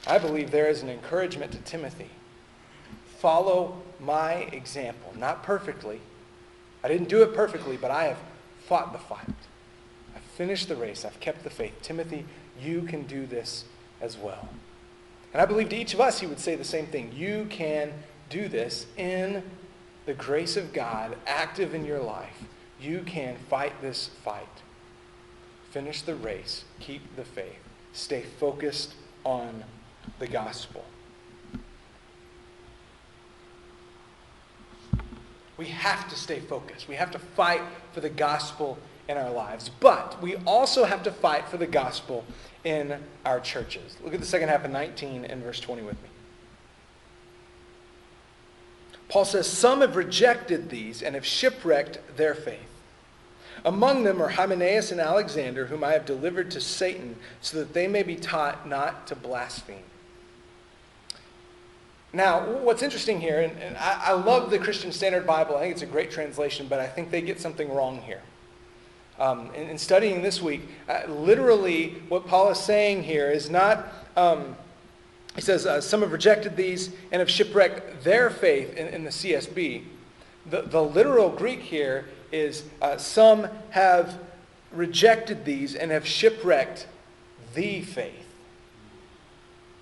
I 0.07 0.17
believe 0.17 0.49
there 0.49 0.67
is 0.67 0.81
an 0.81 0.89
encouragement 0.89 1.51
to 1.51 1.59
Timothy. 1.59 2.09
Follow 3.19 3.83
my 3.99 4.33
example. 4.51 5.13
Not 5.15 5.43
perfectly. 5.43 6.01
I 6.83 6.87
didn't 6.87 7.07
do 7.07 7.21
it 7.21 7.35
perfectly, 7.35 7.77
but 7.77 7.91
I 7.91 8.05
have 8.05 8.17
fought 8.65 8.93
the 8.93 8.99
fight 8.99 9.27
I've 10.15 10.23
finished 10.23 10.69
the 10.69 10.75
race. 10.75 11.05
I've 11.05 11.19
kept 11.19 11.43
the 11.43 11.51
faith. 11.51 11.83
Timothy, 11.83 12.25
you 12.59 12.81
can 12.81 13.03
do 13.03 13.27
this 13.27 13.65
as 14.01 14.17
well. 14.17 14.49
And 15.33 15.41
I 15.41 15.45
believe 15.45 15.69
to 15.69 15.75
each 15.75 15.93
of 15.93 16.01
us, 16.01 16.19
he 16.19 16.25
would 16.25 16.39
say 16.39 16.55
the 16.55 16.63
same 16.63 16.87
thing. 16.87 17.11
You 17.15 17.45
can 17.51 17.93
do 18.31 18.47
this 18.47 18.87
in 18.97 19.43
the 20.07 20.13
grace 20.13 20.55
of 20.55 20.71
God 20.73 21.17
active 21.27 21.75
in 21.75 21.85
your 21.85 21.99
life. 21.99 22.45
You 22.79 23.01
can 23.05 23.35
fight 23.49 23.81
this 23.81 24.07
fight. 24.23 24.47
Finish 25.69 26.01
the 26.01 26.15
race. 26.15 26.63
Keep 26.79 27.17
the 27.17 27.25
faith. 27.25 27.59
Stay 27.91 28.23
focused 28.39 28.93
on 29.25 29.65
the 30.19 30.27
gospel. 30.27 30.85
We 35.57 35.65
have 35.65 36.07
to 36.07 36.15
stay 36.15 36.39
focused. 36.39 36.87
We 36.87 36.95
have 36.95 37.11
to 37.11 37.19
fight 37.19 37.61
for 37.91 37.99
the 37.99 38.09
gospel 38.09 38.77
in 39.09 39.17
our 39.17 39.31
lives. 39.31 39.69
But 39.81 40.21
we 40.21 40.37
also 40.45 40.85
have 40.85 41.03
to 41.03 41.11
fight 41.11 41.49
for 41.49 41.57
the 41.57 41.67
gospel 41.67 42.23
in 42.63 42.97
our 43.25 43.41
churches. 43.41 43.97
Look 44.01 44.13
at 44.13 44.21
the 44.21 44.25
second 44.25 44.47
half 44.47 44.63
of 44.63 44.71
19 44.71 45.25
and 45.25 45.43
verse 45.43 45.59
20 45.59 45.81
with 45.81 46.01
me. 46.01 46.09
Paul 49.17 49.25
says, 49.25 49.47
Some 49.47 49.81
have 49.81 49.95
rejected 49.95 50.69
these 50.69 51.01
and 51.01 51.15
have 51.15 51.25
shipwrecked 51.25 52.17
their 52.17 52.35
faith. 52.35 52.69
Among 53.65 54.03
them 54.03 54.21
are 54.21 54.27
Hymenaeus 54.27 54.91
and 54.91 55.01
Alexander, 55.01 55.65
whom 55.65 55.83
I 55.83 55.93
have 55.93 56.05
delivered 56.05 56.51
to 56.51 56.61
Satan, 56.61 57.15
so 57.41 57.57
that 57.57 57.73
they 57.73 57.87
may 57.87 58.03
be 58.03 58.15
taught 58.15 58.69
not 58.69 59.07
to 59.07 59.15
blaspheme. 59.15 59.81
Now, 62.13 62.45
what's 62.47 62.83
interesting 62.83 63.19
here, 63.19 63.41
and, 63.41 63.57
and 63.57 63.75
I, 63.77 64.01
I, 64.09 64.11
love 64.11 64.51
the 64.51 64.59
Christian 64.59 64.91
Standard 64.91 65.25
Bible, 65.25 65.57
I 65.57 65.61
think 65.61 65.71
it's 65.73 65.81
a 65.81 65.87
great 65.87 66.11
translation, 66.11 66.67
but 66.67 66.79
I 66.79 66.85
think 66.85 67.09
they 67.09 67.21
get 67.21 67.41
something 67.41 67.73
wrong 67.73 68.03
here. 68.03 68.21
Um, 69.17 69.51
in, 69.55 69.67
in, 69.67 69.77
studying 69.79 70.21
this 70.21 70.43
week, 70.43 70.61
uh, 70.87 71.07
literally 71.07 72.03
what 72.07 72.27
Paul 72.27 72.51
is 72.51 72.59
saying 72.59 73.01
here 73.01 73.31
is 73.31 73.49
not, 73.49 73.91
um, 74.15 74.55
he 75.37 75.41
says, 75.41 75.67
uh, 75.67 75.79
some 75.79 76.01
have 76.01 76.11
rejected 76.11 76.57
these 76.57 76.89
and 77.11 77.19
have 77.19 77.29
shipwrecked 77.29 78.03
their 78.03 78.31
faith 78.31 78.75
in, 78.75 78.87
in 78.87 79.03
the 79.03 79.11
CSB. 79.11 79.83
The, 80.49 80.63
the 80.63 80.81
literal 80.81 81.29
Greek 81.29 81.61
here 81.61 82.05
is 82.31 82.63
uh, 82.81 82.97
some 82.97 83.47
have 83.69 84.17
rejected 84.71 85.45
these 85.45 85.75
and 85.75 85.91
have 85.91 86.07
shipwrecked 86.07 86.87
the 87.53 87.81
faith. 87.81 88.25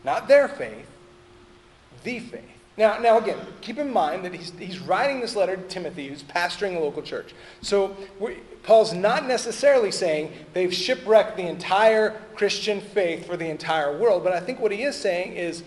Not 0.04 0.28
their 0.28 0.50
faith, 0.50 0.88
the 2.04 2.20
faith. 2.20 2.44
Now, 2.76 3.00
now 3.00 3.18
again, 3.18 3.40
keep 3.62 3.78
in 3.78 3.94
mind 3.94 4.26
that 4.26 4.34
he's, 4.34 4.52
he's 4.60 4.80
writing 4.80 5.22
this 5.22 5.38
letter 5.38 5.56
to 5.56 5.64
Timothy, 5.64 6.10
who's 6.10 6.22
pastoring 6.22 6.76
a 6.76 6.80
local 6.80 7.02
church. 7.02 7.34
So 7.62 7.96
Paul's 8.66 8.94
not 8.94 9.28
necessarily 9.28 9.92
saying 9.92 10.34
they've 10.54 10.74
shipwrecked 10.74 11.38
the 11.38 11.48
entire 11.48 12.20
Christian 12.34 12.82
faith 12.82 13.28
for 13.28 13.38
the 13.38 13.48
entire 13.48 13.96
world, 13.96 14.24
but 14.24 14.34
I 14.34 14.40
think 14.40 14.60
what 14.60 14.72
he 14.72 14.82
is 14.82 14.96
saying 14.96 15.34
is 15.34 15.64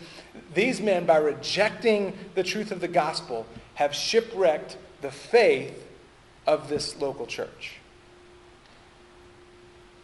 these 0.52 0.80
men, 0.80 1.06
by 1.06 1.18
rejecting 1.18 2.18
the 2.34 2.42
truth 2.42 2.72
of 2.72 2.80
the 2.80 2.88
gospel, 2.88 3.46
have 3.74 3.94
shipwrecked 3.94 4.76
the 5.00 5.12
faith 5.12 5.87
of 6.44 6.68
this 6.68 7.00
local 7.00 7.26
church. 7.26 7.76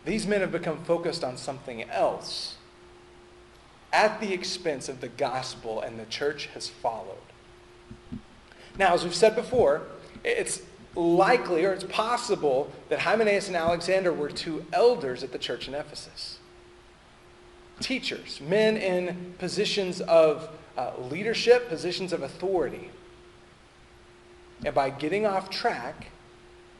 These 0.04 0.26
men 0.28 0.40
have 0.40 0.52
become 0.52 0.84
focused 0.84 1.24
on 1.24 1.36
something 1.36 1.82
else 1.90 2.56
at 3.92 4.20
the 4.20 4.32
expense 4.32 4.88
of 4.88 5.00
the 5.00 5.08
gospel, 5.08 5.80
and 5.80 5.98
the 5.98 6.04
church 6.04 6.46
has 6.54 6.68
followed. 6.68 7.16
Now, 8.78 8.94
as 8.94 9.02
we've 9.02 9.14
said 9.14 9.34
before, 9.34 9.82
it's 10.22 10.62
likely 10.96 11.64
or 11.64 11.72
it's 11.72 11.84
possible 11.84 12.70
that 12.88 13.00
Hymenaeus 13.00 13.48
and 13.48 13.56
Alexander 13.56 14.12
were 14.12 14.28
two 14.28 14.64
elders 14.72 15.22
at 15.22 15.32
the 15.32 15.38
church 15.38 15.68
in 15.68 15.74
Ephesus. 15.74 16.38
Teachers, 17.80 18.40
men 18.40 18.76
in 18.76 19.34
positions 19.38 20.00
of 20.02 20.48
uh, 20.76 20.92
leadership, 21.10 21.68
positions 21.68 22.12
of 22.12 22.22
authority. 22.22 22.90
And 24.64 24.74
by 24.74 24.90
getting 24.90 25.26
off 25.26 25.50
track, 25.50 26.08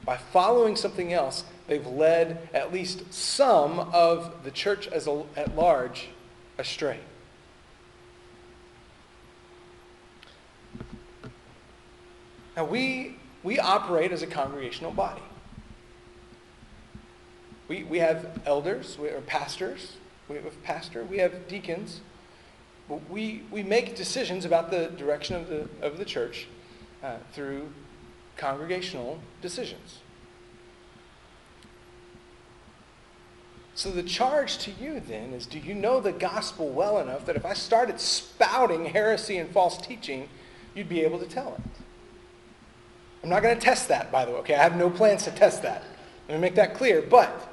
by 0.05 0.16
following 0.16 0.77
something 0.77 1.12
else, 1.12 1.44
they've 1.66 1.87
led 1.87 2.48
at 2.53 2.72
least 2.72 3.12
some 3.12 3.79
of 3.79 4.44
the 4.44 4.50
church 4.50 4.87
as 4.88 5.07
a, 5.07 5.24
at 5.37 5.57
large 5.57 6.09
astray. 6.59 7.00
Now, 12.57 12.64
we, 12.64 13.16
we 13.45 13.59
operate 13.61 14.11
as 14.11 14.23
a 14.23 14.27
congregational 14.27 14.91
body. 14.91 15.23
We, 17.69 17.85
we 17.85 17.99
have 17.99 18.41
elders, 18.45 18.99
we 18.99 19.11
are 19.11 19.21
pastors, 19.21 19.97
we 20.29 20.37
have 20.37 20.63
pastor, 20.65 21.05
we 21.05 21.19
have 21.19 21.47
deacons. 21.47 22.01
But 22.89 23.09
we, 23.09 23.43
we 23.51 23.63
make 23.63 23.97
decisions 23.97 24.45
about 24.45 24.71
the 24.71 24.89
direction 24.89 25.37
of 25.37 25.49
the, 25.49 25.69
of 25.81 25.99
the 25.99 26.05
church 26.05 26.49
uh, 27.03 27.17
through 27.33 27.73
congregational 28.37 29.21
decisions. 29.41 30.01
So 33.75 33.91
the 33.91 34.03
charge 34.03 34.59
to 34.59 34.71
you 34.71 35.01
then 35.01 35.33
is 35.33 35.47
do 35.47 35.59
you 35.59 35.75
know 35.75 36.01
the 36.01 36.13
gospel 36.13 36.69
well 36.69 36.99
enough 36.99 37.27
that 37.27 37.37
if 37.37 37.45
I 37.45 37.55
started 37.55 38.01
spouting 38.01 38.87
heresy 38.87 39.37
and 39.37 39.51
false 39.51 39.79
teaching, 39.79 40.29
you'd 40.75 40.89
be 40.89 41.01
able 41.01 41.19
to 41.19 41.27
tell 41.27 41.55
it? 41.55 41.84
I'm 43.25 43.31
not 43.31 43.43
going 43.43 43.59
to 43.59 43.61
test 43.61 43.89
that, 43.89 44.13
by 44.13 44.27
the 44.27 44.33
way, 44.33 44.37
okay? 44.41 44.55
I 44.55 44.63
have 44.63 44.77
no 44.77 44.91
plans 44.91 45.25
to 45.25 45.31
test 45.31 45.63
that. 45.63 45.83
Let 46.29 46.35
me 46.35 46.41
make 46.43 46.57
that 46.57 46.75
clear. 46.75 47.01
But 47.01 47.51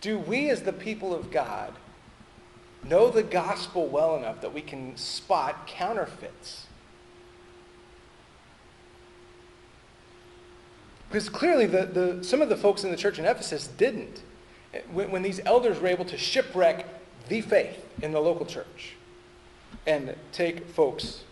do 0.00 0.18
we, 0.18 0.48
as 0.48 0.62
the 0.62 0.72
people 0.72 1.14
of 1.14 1.30
God, 1.30 1.74
know 2.82 3.10
the 3.10 3.22
gospel 3.22 3.86
well 3.86 4.16
enough 4.16 4.40
that 4.40 4.54
we 4.54 4.62
can 4.62 4.96
spot 4.96 5.66
counterfeits? 5.66 6.68
Because 11.10 11.28
clearly, 11.28 11.66
the, 11.66 11.84
the, 11.84 12.24
some 12.24 12.40
of 12.40 12.48
the 12.48 12.56
folks 12.56 12.82
in 12.82 12.90
the 12.90 12.96
church 12.96 13.18
in 13.18 13.26
Ephesus 13.26 13.66
didn't 13.66 14.22
when, 14.90 15.10
when 15.10 15.20
these 15.20 15.40
elders 15.44 15.80
were 15.80 15.88
able 15.88 16.06
to 16.06 16.16
shipwreck 16.16 16.86
the 17.28 17.42
faith 17.42 17.84
in 18.00 18.12
the 18.12 18.20
local 18.20 18.46
church 18.46 18.94
and 19.86 20.14
take 20.32 20.66
folks 20.68 21.24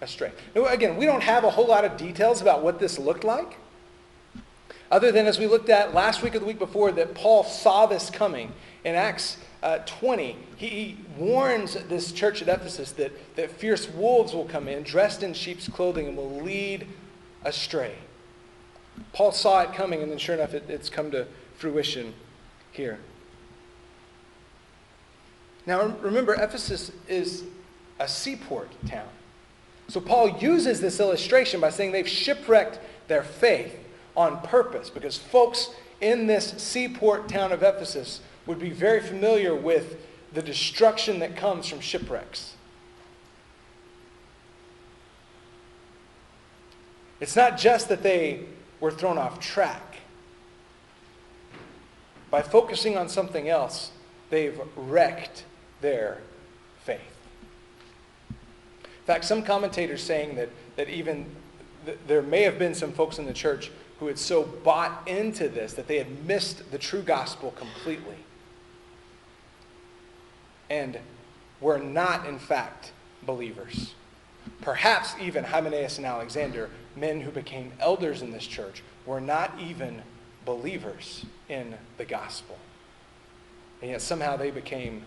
astray. 0.00 0.32
Now, 0.54 0.66
again, 0.66 0.96
we 0.96 1.06
don't 1.06 1.22
have 1.22 1.44
a 1.44 1.50
whole 1.50 1.66
lot 1.66 1.84
of 1.84 1.96
details 1.96 2.42
about 2.42 2.62
what 2.62 2.78
this 2.78 2.98
looked 2.98 3.24
like, 3.24 3.56
other 4.90 5.10
than 5.10 5.26
as 5.26 5.38
we 5.38 5.46
looked 5.46 5.68
at 5.68 5.94
last 5.94 6.22
week 6.22 6.34
or 6.34 6.38
the 6.38 6.44
week 6.44 6.58
before, 6.58 6.92
that 6.92 7.14
Paul 7.14 7.44
saw 7.44 7.86
this 7.86 8.08
coming. 8.10 8.52
In 8.84 8.94
Acts 8.94 9.36
uh, 9.62 9.78
20, 9.78 10.36
he, 10.56 10.96
warns 11.16 11.74
this 11.88 12.12
church 12.12 12.42
at 12.42 12.48
Ephesus 12.48 12.92
that, 12.92 13.10
that 13.36 13.50
fierce 13.50 13.88
wolves 13.88 14.32
will 14.32 14.44
come 14.44 14.68
in, 14.68 14.82
dressed 14.82 15.22
in 15.22 15.32
sheep's 15.32 15.66
clothing, 15.66 16.06
and 16.06 16.16
will 16.16 16.40
lead 16.42 16.86
astray. 17.42 17.94
Paul 19.12 19.32
saw 19.32 19.62
it 19.62 19.72
coming, 19.72 20.02
and 20.02 20.10
then 20.10 20.18
sure 20.18 20.34
enough, 20.34 20.54
it, 20.54 20.64
it's 20.68 20.88
come 20.88 21.10
to 21.10 21.26
fruition 21.56 22.14
here. 22.70 22.98
Now, 25.64 25.86
remember, 26.00 26.34
Ephesus 26.34 26.92
is 27.08 27.44
a 27.98 28.06
seaport 28.06 28.70
town. 28.86 29.08
So 29.88 30.00
Paul 30.00 30.38
uses 30.38 30.80
this 30.80 30.98
illustration 31.00 31.60
by 31.60 31.70
saying 31.70 31.92
they've 31.92 32.08
shipwrecked 32.08 32.80
their 33.08 33.22
faith 33.22 33.78
on 34.16 34.40
purpose 34.40 34.90
because 34.90 35.16
folks 35.16 35.70
in 36.00 36.26
this 36.26 36.50
seaport 36.58 37.28
town 37.28 37.52
of 37.52 37.62
Ephesus 37.62 38.20
would 38.46 38.58
be 38.58 38.70
very 38.70 39.00
familiar 39.00 39.54
with 39.54 39.96
the 40.32 40.42
destruction 40.42 41.20
that 41.20 41.36
comes 41.36 41.68
from 41.68 41.80
shipwrecks. 41.80 42.54
It's 47.20 47.36
not 47.36 47.56
just 47.56 47.88
that 47.88 48.02
they 48.02 48.44
were 48.80 48.90
thrown 48.90 49.18
off 49.18 49.40
track. 49.40 49.96
By 52.30 52.42
focusing 52.42 52.98
on 52.98 53.08
something 53.08 53.48
else, 53.48 53.90
they've 54.30 54.60
wrecked 54.76 55.44
their 55.80 56.18
faith. 56.84 57.15
In 59.06 59.14
fact, 59.14 59.24
some 59.24 59.44
commentators 59.44 60.02
saying 60.02 60.34
that, 60.34 60.48
that 60.74 60.88
even 60.88 61.26
th- 61.84 61.96
there 62.08 62.22
may 62.22 62.42
have 62.42 62.58
been 62.58 62.74
some 62.74 62.90
folks 62.90 63.20
in 63.20 63.24
the 63.24 63.32
church 63.32 63.70
who 64.00 64.08
had 64.08 64.18
so 64.18 64.42
bought 64.42 65.06
into 65.06 65.48
this 65.48 65.74
that 65.74 65.86
they 65.86 65.98
had 65.98 66.26
missed 66.26 66.72
the 66.72 66.78
true 66.78 67.02
gospel 67.02 67.52
completely. 67.52 68.16
And 70.68 70.98
were 71.60 71.78
not, 71.78 72.26
in 72.26 72.40
fact, 72.40 72.90
believers. 73.22 73.94
Perhaps 74.60 75.14
even 75.20 75.44
Hymenaeus 75.44 75.98
and 75.98 76.06
Alexander, 76.06 76.68
men 76.96 77.20
who 77.20 77.30
became 77.30 77.70
elders 77.78 78.22
in 78.22 78.32
this 78.32 78.44
church, 78.44 78.82
were 79.06 79.20
not 79.20 79.52
even 79.60 80.02
believers 80.44 81.24
in 81.48 81.76
the 81.96 82.04
gospel. 82.04 82.58
And 83.80 83.92
yet 83.92 84.02
somehow 84.02 84.36
they 84.36 84.50
became 84.50 85.04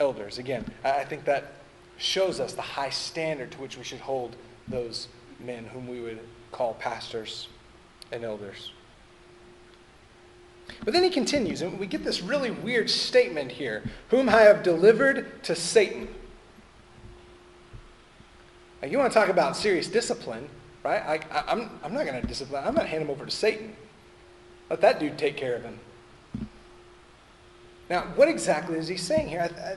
elders. 0.00 0.38
Again, 0.38 0.64
I 0.82 1.04
think 1.04 1.26
that 1.26 1.52
shows 2.00 2.40
us 2.40 2.54
the 2.54 2.62
high 2.62 2.90
standard 2.90 3.50
to 3.52 3.58
which 3.58 3.76
we 3.76 3.84
should 3.84 4.00
hold 4.00 4.34
those 4.68 5.08
men 5.38 5.66
whom 5.66 5.86
we 5.86 6.00
would 6.00 6.18
call 6.50 6.74
pastors 6.74 7.48
and 8.10 8.24
elders. 8.24 8.72
But 10.84 10.94
then 10.94 11.02
he 11.02 11.10
continues, 11.10 11.62
and 11.62 11.78
we 11.78 11.86
get 11.86 12.04
this 12.04 12.22
really 12.22 12.50
weird 12.50 12.88
statement 12.88 13.52
here 13.52 13.82
whom 14.08 14.28
I 14.28 14.42
have 14.42 14.62
delivered 14.62 15.42
to 15.44 15.54
Satan. 15.54 16.08
Now, 18.80 18.88
you 18.88 18.98
want 18.98 19.12
to 19.12 19.18
talk 19.18 19.28
about 19.28 19.56
serious 19.56 19.88
discipline, 19.88 20.48
right? 20.82 21.22
I, 21.30 21.52
am 21.52 21.60
I'm, 21.60 21.80
I'm 21.84 21.94
not 21.94 22.06
going 22.06 22.20
to 22.20 22.26
discipline. 22.26 22.64
I'm 22.64 22.74
to 22.74 22.84
hand 22.84 23.02
him 23.02 23.10
over 23.10 23.26
to 23.26 23.30
Satan. 23.30 23.76
Let 24.70 24.80
that 24.80 25.00
dude 25.00 25.18
take 25.18 25.36
care 25.36 25.54
of 25.54 25.64
him. 25.64 25.78
Now, 27.90 28.02
what 28.14 28.28
exactly 28.28 28.78
is 28.78 28.88
he 28.88 28.96
saying 28.96 29.28
here? 29.28 29.40
I, 29.40 29.60
I, 29.60 29.76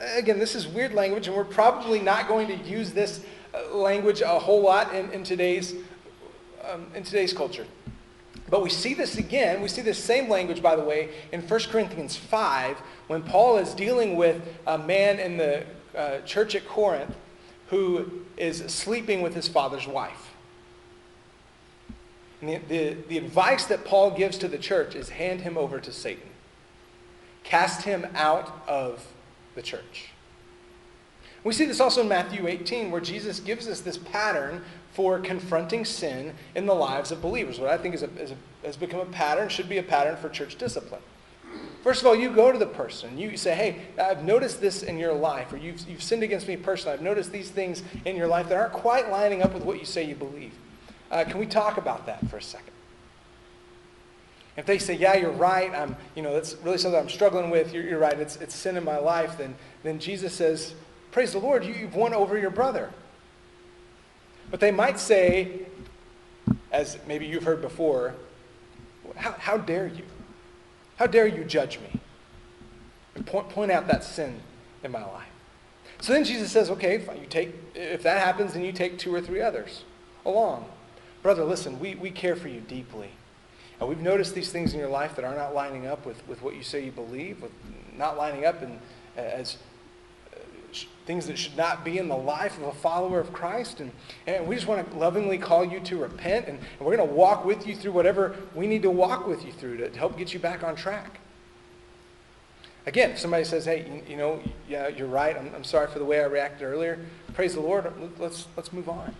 again, 0.00 0.38
this 0.38 0.54
is 0.54 0.66
weird 0.66 0.92
language, 0.92 1.26
and 1.26 1.36
we're 1.36 1.44
probably 1.44 2.00
not 2.00 2.28
going 2.28 2.48
to 2.48 2.56
use 2.56 2.92
this 2.92 3.24
uh, 3.54 3.74
language 3.74 4.20
a 4.20 4.38
whole 4.38 4.62
lot 4.62 4.94
in, 4.94 5.10
in 5.12 5.24
today's, 5.24 5.74
um, 6.68 6.86
in 6.94 7.02
today's 7.02 7.32
culture. 7.32 7.66
But 8.50 8.62
we 8.62 8.70
see 8.70 8.94
this 8.94 9.16
again. 9.16 9.62
We 9.62 9.68
see 9.68 9.82
this 9.82 10.02
same 10.02 10.28
language, 10.28 10.62
by 10.62 10.76
the 10.76 10.82
way, 10.82 11.10
in 11.32 11.40
1 11.40 11.60
Corinthians 11.70 12.16
5 12.16 12.76
when 13.06 13.22
Paul 13.22 13.58
is 13.58 13.74
dealing 13.74 14.16
with 14.16 14.42
a 14.66 14.78
man 14.78 15.18
in 15.18 15.36
the 15.36 15.64
uh, 15.96 16.20
church 16.20 16.54
at 16.54 16.66
Corinth 16.66 17.14
who 17.68 18.24
is 18.36 18.58
sleeping 18.66 19.22
with 19.22 19.34
his 19.34 19.48
father's 19.48 19.86
wife. 19.86 20.34
And 22.40 22.50
the, 22.50 22.58
the, 22.68 22.96
the 23.08 23.18
advice 23.18 23.64
that 23.66 23.84
Paul 23.84 24.10
gives 24.10 24.36
to 24.38 24.48
the 24.48 24.58
church 24.58 24.94
is 24.94 25.08
hand 25.08 25.40
him 25.40 25.56
over 25.56 25.80
to 25.80 25.90
Satan, 25.90 26.28
cast 27.42 27.82
him 27.82 28.06
out 28.14 28.62
of 28.68 29.06
the 29.54 29.62
church. 29.62 30.10
We 31.44 31.52
see 31.52 31.66
this 31.66 31.80
also 31.80 32.00
in 32.00 32.08
Matthew 32.08 32.46
18, 32.46 32.90
where 32.90 33.02
Jesus 33.02 33.38
gives 33.38 33.68
us 33.68 33.80
this 33.80 33.98
pattern 33.98 34.62
for 34.92 35.18
confronting 35.18 35.84
sin 35.84 36.34
in 36.54 36.64
the 36.64 36.74
lives 36.74 37.10
of 37.10 37.20
believers. 37.20 37.60
What 37.60 37.68
I 37.68 37.76
think 37.76 37.94
is 37.94 38.02
a, 38.02 38.10
is 38.18 38.30
a, 38.30 38.36
has 38.66 38.76
become 38.76 39.00
a 39.00 39.06
pattern, 39.06 39.48
should 39.48 39.68
be 39.68 39.78
a 39.78 39.82
pattern 39.82 40.16
for 40.16 40.28
church 40.28 40.56
discipline. 40.56 41.02
First 41.82 42.00
of 42.00 42.06
all, 42.06 42.16
you 42.16 42.30
go 42.30 42.50
to 42.50 42.58
the 42.58 42.66
person. 42.66 43.18
You 43.18 43.36
say, 43.36 43.54
hey, 43.54 43.82
I've 44.02 44.24
noticed 44.24 44.60
this 44.60 44.82
in 44.82 44.96
your 44.96 45.12
life, 45.12 45.52
or 45.52 45.58
you've, 45.58 45.86
you've 45.88 46.02
sinned 46.02 46.22
against 46.22 46.48
me 46.48 46.56
personally. 46.56 46.94
I've 46.94 47.02
noticed 47.02 47.30
these 47.30 47.50
things 47.50 47.82
in 48.06 48.16
your 48.16 48.26
life 48.26 48.48
that 48.48 48.56
aren't 48.56 48.72
quite 48.72 49.10
lining 49.10 49.42
up 49.42 49.52
with 49.52 49.64
what 49.64 49.78
you 49.78 49.84
say 49.84 50.02
you 50.02 50.14
believe. 50.14 50.54
Uh, 51.10 51.24
can 51.24 51.38
we 51.38 51.46
talk 51.46 51.76
about 51.76 52.06
that 52.06 52.26
for 52.30 52.38
a 52.38 52.42
second? 52.42 52.73
If 54.56 54.66
they 54.66 54.78
say, 54.78 54.94
yeah, 54.94 55.14
you're 55.14 55.32
right, 55.32 55.72
I'm, 55.72 55.96
you 56.14 56.22
know, 56.22 56.32
that's 56.32 56.54
really 56.62 56.78
something 56.78 57.00
I'm 57.00 57.08
struggling 57.08 57.50
with, 57.50 57.74
you're, 57.74 57.82
you're 57.82 57.98
right, 57.98 58.18
it's, 58.18 58.36
it's 58.36 58.54
sin 58.54 58.76
in 58.76 58.84
my 58.84 58.98
life, 58.98 59.36
then, 59.36 59.56
then 59.82 59.98
Jesus 59.98 60.32
says, 60.32 60.74
praise 61.10 61.32
the 61.32 61.38
Lord, 61.38 61.64
you, 61.64 61.74
you've 61.74 61.96
won 61.96 62.14
over 62.14 62.38
your 62.38 62.50
brother. 62.50 62.90
But 64.50 64.60
they 64.60 64.70
might 64.70 65.00
say, 65.00 65.62
as 66.70 66.98
maybe 67.06 67.26
you've 67.26 67.44
heard 67.44 67.60
before, 67.60 68.14
how, 69.16 69.32
how 69.32 69.56
dare 69.56 69.88
you? 69.88 70.04
How 70.96 71.06
dare 71.06 71.26
you 71.26 71.44
judge 71.44 71.80
me? 71.80 72.00
And 73.16 73.26
point, 73.26 73.48
point 73.48 73.72
out 73.72 73.88
that 73.88 74.04
sin 74.04 74.40
in 74.84 74.92
my 74.92 75.04
life. 75.04 75.26
So 76.00 76.12
then 76.12 76.24
Jesus 76.24 76.52
says, 76.52 76.70
okay, 76.70 77.00
you 77.20 77.26
take, 77.28 77.54
if 77.74 78.02
that 78.04 78.20
happens, 78.20 78.52
then 78.52 78.64
you 78.64 78.72
take 78.72 78.98
two 78.98 79.12
or 79.12 79.20
three 79.20 79.40
others 79.40 79.84
along. 80.24 80.66
Brother, 81.22 81.44
listen, 81.44 81.80
we, 81.80 81.94
we 81.94 82.10
care 82.10 82.36
for 82.36 82.48
you 82.48 82.60
deeply. 82.60 83.10
And 83.84 83.90
we've 83.90 84.02
noticed 84.02 84.34
these 84.34 84.50
things 84.50 84.72
in 84.72 84.80
your 84.80 84.88
life 84.88 85.14
that 85.16 85.26
are 85.26 85.36
not 85.36 85.54
lining 85.54 85.86
up 85.86 86.06
with, 86.06 86.26
with 86.26 86.40
what 86.40 86.54
you 86.54 86.62
say 86.62 86.82
you 86.82 86.90
believe, 86.90 87.42
with 87.42 87.52
not 87.94 88.16
lining 88.16 88.46
up 88.46 88.62
in, 88.62 88.78
as 89.14 89.58
uh, 90.32 90.38
things 91.04 91.26
that 91.26 91.36
should 91.36 91.54
not 91.54 91.84
be 91.84 91.98
in 91.98 92.08
the 92.08 92.16
life 92.16 92.56
of 92.56 92.62
a 92.62 92.72
follower 92.72 93.20
of 93.20 93.30
Christ. 93.34 93.80
And, 93.80 93.92
and 94.26 94.46
we 94.46 94.54
just 94.54 94.66
want 94.66 94.90
to 94.90 94.96
lovingly 94.96 95.36
call 95.36 95.66
you 95.66 95.80
to 95.80 95.98
repent. 95.98 96.48
And, 96.48 96.58
and 96.58 96.80
we're 96.80 96.96
going 96.96 97.06
to 97.06 97.14
walk 97.14 97.44
with 97.44 97.66
you 97.66 97.76
through 97.76 97.92
whatever 97.92 98.34
we 98.54 98.66
need 98.66 98.80
to 98.84 98.90
walk 98.90 99.26
with 99.26 99.44
you 99.44 99.52
through 99.52 99.76
to, 99.76 99.90
to 99.90 99.98
help 99.98 100.16
get 100.16 100.32
you 100.32 100.40
back 100.40 100.64
on 100.64 100.76
track. 100.76 101.20
Again, 102.86 103.10
if 103.10 103.18
somebody 103.18 103.44
says, 103.44 103.66
hey, 103.66 103.84
you, 103.86 104.12
you 104.12 104.16
know, 104.16 104.40
yeah, 104.66 104.88
you're 104.88 105.08
right. 105.08 105.36
I'm, 105.36 105.52
I'm 105.54 105.64
sorry 105.64 105.88
for 105.88 105.98
the 105.98 106.06
way 106.06 106.22
I 106.22 106.24
reacted 106.24 106.64
earlier. 106.64 107.00
Praise 107.34 107.52
the 107.52 107.60
Lord. 107.60 107.92
Let's, 108.18 108.46
let's 108.56 108.72
move 108.72 108.88
on. 108.88 109.14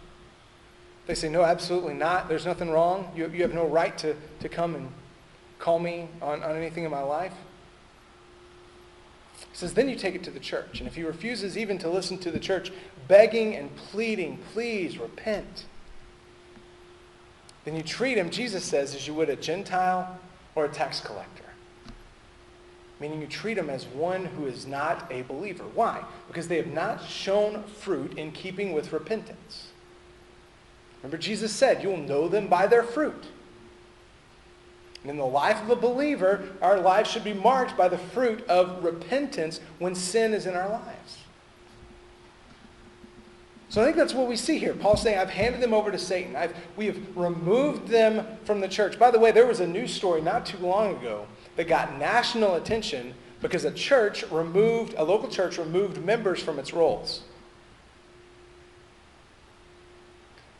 They 1.07 1.15
say, 1.15 1.29
no, 1.29 1.43
absolutely 1.43 1.95
not. 1.95 2.29
There's 2.29 2.47
nothing 2.47 2.71
wrong. 2.71 3.13
You, 3.15 3.29
you 3.29 3.43
have 3.43 3.55
no 3.55 3.67
right 3.67 3.97
to, 3.99 4.17
to 4.41 4.49
come 4.49 4.75
and 4.75 4.89
call 5.59 5.79
me 5.79 6.09
on, 6.23 6.43
on 6.43 6.57
anything 6.57 6.85
in 6.85 6.91
my 6.91 7.03
life. 7.03 7.35
He 9.39 9.57
says, 9.57 9.75
then 9.75 9.89
you 9.89 9.97
take 9.97 10.15
it 10.15 10.23
to 10.25 10.31
the 10.31 10.41
church. 10.41 10.81
And 10.81 10.89
if 10.89 10.95
he 10.95 11.03
refuses 11.03 11.59
even 11.59 11.79
to 11.79 11.91
listen 11.91 12.19
to 12.19 12.31
the 12.31 12.41
church, 12.41 12.73
begging 13.07 13.55
and 13.55 13.75
pleading, 13.77 14.39
please 14.53 14.99
repent, 14.99 15.67
then 17.65 17.77
you 17.77 17.83
treat 17.83 18.17
him, 18.17 18.31
Jesus 18.31 18.65
says, 18.65 18.95
as 18.95 19.07
you 19.07 19.15
would 19.15 19.29
a 19.29 19.37
Gentile 19.37 20.19
or 20.55 20.65
a 20.65 20.69
tax 20.69 21.01
collector. 21.01 21.45
Meaning 23.01 23.21
you 23.21 23.27
treat 23.27 23.59
him 23.59 23.69
as 23.69 23.87
one 23.87 24.25
who 24.25 24.47
is 24.47 24.67
not 24.67 25.11
a 25.11 25.23
believer. 25.23 25.65
Why? 25.75 26.03
Because 26.29 26.49
they 26.49 26.57
have 26.57 26.69
not 26.69 27.05
shown 27.05 27.65
fruit 27.65 28.17
in 28.17 28.33
keeping 28.33 28.73
with 28.73 28.93
repentance. 28.93 29.69
Remember, 31.05 31.19
Jesus 31.19 31.53
said, 31.53 31.83
You'll 31.83 31.99
know 31.99 32.29
them 32.29 32.49
by 32.49 32.67
their 32.67 32.83
fruit. 32.83 33.27
And 35.03 35.11
in 35.11 35.19
the 35.19 35.27
life 35.27 35.63
of 35.63 35.69
a 35.69 35.77
believer, 35.77 36.49
our 36.63 36.81
lives 36.81 37.11
should 37.11 37.25
be 37.25 37.35
marked 37.35 37.77
by 37.77 37.89
the 37.89 37.99
fruit 37.99 38.43
of 38.49 38.83
repentance 38.83 39.61
when 39.79 39.95
sin 39.95 40.33
is 40.33 40.47
in 40.47 40.55
our 40.55 40.71
lives. 40.71 41.19
So 43.69 43.83
I 43.83 43.85
think 43.85 43.99
that's 43.99 44.15
what 44.15 44.29
we 44.29 44.37
see 44.37 44.57
here. 44.57 44.73
Paul's 44.73 45.03
saying, 45.03 45.19
I've 45.19 45.29
handed 45.29 45.61
them 45.61 45.75
over 45.75 45.91
to 45.91 45.99
Satan. 45.99 46.37
I've, 46.37 46.57
we 46.75 46.87
have 46.87 47.15
removed 47.15 47.89
them 47.89 48.27
from 48.47 48.61
the 48.61 48.69
church. 48.69 48.99
By 48.99 49.11
the 49.11 49.19
way, 49.19 49.31
there 49.31 49.47
was 49.47 49.61
a 49.61 49.67
news 49.67 49.93
story 49.93 50.23
not 50.23 50.47
too 50.47 50.59
long 50.59 50.97
ago 50.97 51.27
that 51.57 51.69
got 51.69 51.99
national 51.99 52.55
attention 52.55 53.13
because 53.43 53.67
a 53.67 53.73
church 53.73 54.25
removed, 54.31 54.95
a 54.97 55.05
local 55.05 55.29
church 55.29 55.59
removed 55.59 56.03
members 56.03 56.43
from 56.43 56.59
its 56.59 56.73
rolls. 56.73 57.25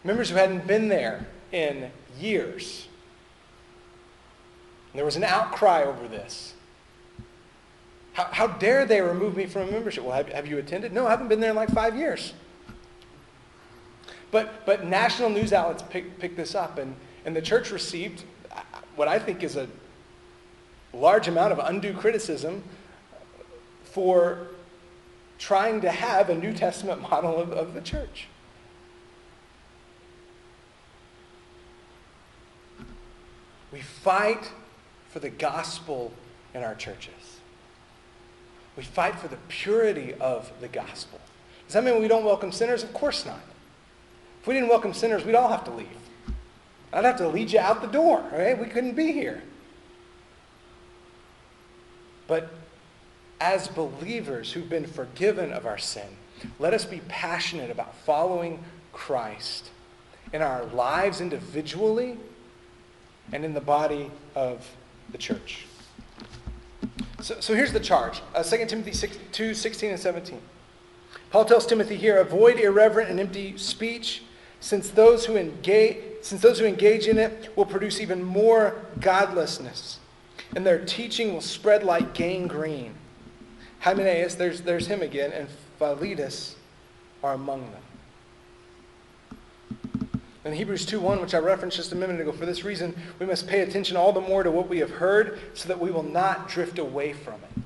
Members 0.05 0.29
who 0.29 0.37
hadn't 0.37 0.67
been 0.67 0.89
there 0.89 1.27
in 1.51 1.91
years. 2.21 2.87
And 4.93 4.99
there 4.99 5.05
was 5.05 5.17
an 5.17 5.25
outcry 5.25 5.83
over 5.83 6.07
this. 6.07 6.55
How, 8.13 8.29
how 8.31 8.47
dare 8.47 8.87
they 8.87 9.01
remove 9.01 9.37
me 9.37 9.47
from 9.47 9.63
a 9.63 9.73
membership? 9.73 10.05
Well, 10.05 10.15
have, 10.15 10.29
have 10.29 10.47
you 10.47 10.59
attended? 10.59 10.93
No, 10.93 11.07
I 11.07 11.11
haven't 11.11 11.29
been 11.29 11.41
there 11.41 11.51
in 11.51 11.57
like 11.57 11.71
five 11.71 11.97
years. 11.97 12.33
But, 14.31 14.67
but 14.67 14.85
national 14.85 15.31
news 15.31 15.53
outlets 15.53 15.83
picked 15.83 16.19
pick 16.21 16.37
this 16.37 16.55
up, 16.55 16.79
and, 16.79 16.95
and 17.25 17.35
the 17.35 17.43
church 17.43 17.71
received 17.71 18.25
uh, 18.53 18.61
what 18.97 19.09
I 19.09 19.19
think 19.19 19.43
is 19.43 19.57
a 19.57 19.69
large 20.93 21.29
amount 21.29 21.53
of 21.53 21.59
undue 21.59 21.95
criticism 21.95 22.63
for 23.85 24.49
trying 25.39 25.81
to 25.81 25.91
have 25.91 26.31
a 26.31 26.35
New 26.35 26.53
Testament 26.53 27.01
model 27.11 27.37
of, 27.37 27.53
of 27.53 27.75
the 27.75 27.81
church. 27.81 28.29
We 33.75 33.81
fight 33.81 34.53
for 35.11 35.19
the 35.19 35.31
gospel 35.31 36.13
in 36.55 36.63
our 36.63 36.77
churches. 36.77 37.41
We 38.77 38.85
fight 38.85 39.19
for 39.19 39.27
the 39.27 39.39
purity 39.49 40.15
of 40.15 40.53
the 40.61 40.69
gospel. 40.69 41.19
Does 41.67 41.75
that 41.75 41.83
mean 41.83 42.01
we 42.01 42.07
don't 42.07 42.25
welcome 42.25 42.53
sinners? 42.53 42.85
Of 42.85 42.95
course 42.95 43.27
not. 43.27 43.41
If 44.41 44.47
we 44.47 44.55
didn't 44.55 44.69
welcome 44.69 44.95
sinners, 44.95 45.25
we'd 45.25 45.35
all 45.35 45.49
have 45.49 45.65
to 45.65 45.73
leave. 45.73 45.89
I'd 46.93 47.05
have 47.05 47.17
to 47.17 47.27
lead 47.27 47.51
you 47.51 47.59
out 47.59 47.83
the 47.83 47.89
door, 47.89 48.23
right? 48.33 48.57
We 48.57 48.67
couldn't 48.67 48.95
be 48.95 49.11
here. 49.11 49.43
But 52.29 52.51
as 53.41 53.67
believers 53.67 54.53
who've 54.53 54.71
been 54.71 54.87
forgiven 54.87 55.53
of 55.53 55.67
our 55.67 55.79
sin, 55.79 56.17
let 56.61 56.75
us 56.75 56.85
be 56.85 57.01
passionate 57.09 57.73
about 57.73 57.97
following 57.97 58.63
Christ 58.93 59.71
in 60.33 60.43
our 60.43 60.65
lives 60.67 61.21
individually 61.21 62.19
and 63.33 63.45
in 63.45 63.55
the 63.55 63.61
body 63.61 64.11
of 64.35 64.69
the 65.11 65.19
church. 65.19 65.67
So, 67.21 67.41
so 67.41 67.55
here's 67.55 67.73
the 67.73 67.81
charge 67.81 68.21
uh, 68.35 68.43
2 68.43 68.67
Timothy 68.67 68.93
6, 68.93 69.19
2 69.33 69.55
16 69.55 69.91
and 69.91 70.01
17. 70.01 70.41
Paul 71.31 71.45
tells 71.45 71.67
Timothy 71.67 71.97
here 71.97 72.19
avoid 72.19 72.61
irreverent 72.61 73.11
and 73.11 73.19
empty 73.19 73.57
speech, 73.57 74.23
since 74.61 74.91
those 74.91 75.27
who 75.27 75.37
engage, 75.37 75.97
since 76.23 76.41
those 76.41 76.59
who 76.59 76.65
engage 76.65 77.07
in 77.07 77.19
it 77.19 77.57
will 77.57 77.67
produce 77.67 78.01
even 78.01 78.23
more 78.23 78.77
godlessness, 79.01 79.99
and 80.55 80.65
their 80.65 80.85
teaching 80.85 81.33
will 81.33 81.41
spread 81.41 81.83
like 81.83 82.15
gangrene. 82.15 82.95
Hymenaeus, 83.81 84.37
there's, 84.37 84.63
there's 84.63 84.87
him 84.87 85.03
again, 85.03 85.33
and 85.33 85.49
Philetus 85.79 86.57
are 87.23 87.35
among 87.35 87.63
them. 87.73 87.83
In 90.45 90.53
Hebrews 90.53 90.85
2.1, 90.85 91.23
which 91.23 91.35
I 91.35 91.39
referenced 91.39 91.79
just 91.79 91.93
a 91.93 91.97
minute 91.97 92.21
ago, 92.21 92.31
for 92.31 92.45
this 92.45 92.65
reason, 92.65 92.95
we 93.19 93.25
must 93.25 93.47
pay 93.47 93.61
attention 93.61 93.97
all 93.97 94.13
the 94.13 94.21
more 94.21 94.43
to 94.43 94.51
what 94.51 94.69
we 94.69 94.79
have 94.79 94.91
heard 94.91 95.39
so 95.55 95.69
that 95.69 95.81
we 95.81 95.91
will 95.91 96.03
not 96.03 96.49
drift 96.49 96.79
away 96.79 97.15
from 97.15 97.35
it. 97.35 97.63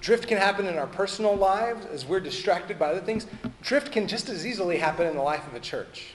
Drift 0.00 0.28
can 0.28 0.38
happen 0.38 0.66
in 0.66 0.78
our 0.78 0.86
personal 0.86 1.34
lives 1.34 1.86
as 1.86 2.06
we're 2.06 2.20
distracted 2.20 2.78
by 2.78 2.90
other 2.90 3.00
things. 3.00 3.26
Drift 3.62 3.92
can 3.92 4.06
just 4.06 4.28
as 4.28 4.46
easily 4.46 4.78
happen 4.78 5.06
in 5.06 5.14
the 5.14 5.22
life 5.22 5.46
of 5.46 5.54
a 5.54 5.60
church. 5.60 6.14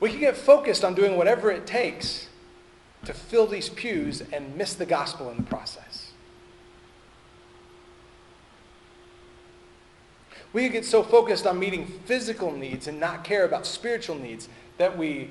We 0.00 0.10
can 0.10 0.20
get 0.20 0.36
focused 0.36 0.84
on 0.84 0.94
doing 0.94 1.16
whatever 1.16 1.50
it 1.50 1.66
takes 1.66 2.28
to 3.04 3.12
fill 3.12 3.46
these 3.46 3.68
pews 3.68 4.22
and 4.32 4.56
miss 4.56 4.74
the 4.74 4.86
gospel 4.86 5.30
in 5.30 5.38
the 5.38 5.42
process. 5.42 5.97
We 10.52 10.68
get 10.68 10.84
so 10.84 11.02
focused 11.02 11.46
on 11.46 11.58
meeting 11.58 11.86
physical 12.06 12.50
needs 12.50 12.86
and 12.86 12.98
not 12.98 13.22
care 13.24 13.44
about 13.44 13.66
spiritual 13.66 14.16
needs 14.16 14.48
that 14.78 14.96
we 14.96 15.30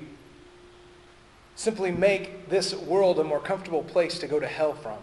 simply 1.56 1.90
make 1.90 2.48
this 2.48 2.72
world 2.72 3.18
a 3.18 3.24
more 3.24 3.40
comfortable 3.40 3.82
place 3.82 4.18
to 4.20 4.28
go 4.28 4.38
to 4.38 4.46
hell 4.46 4.74
from. 4.74 4.98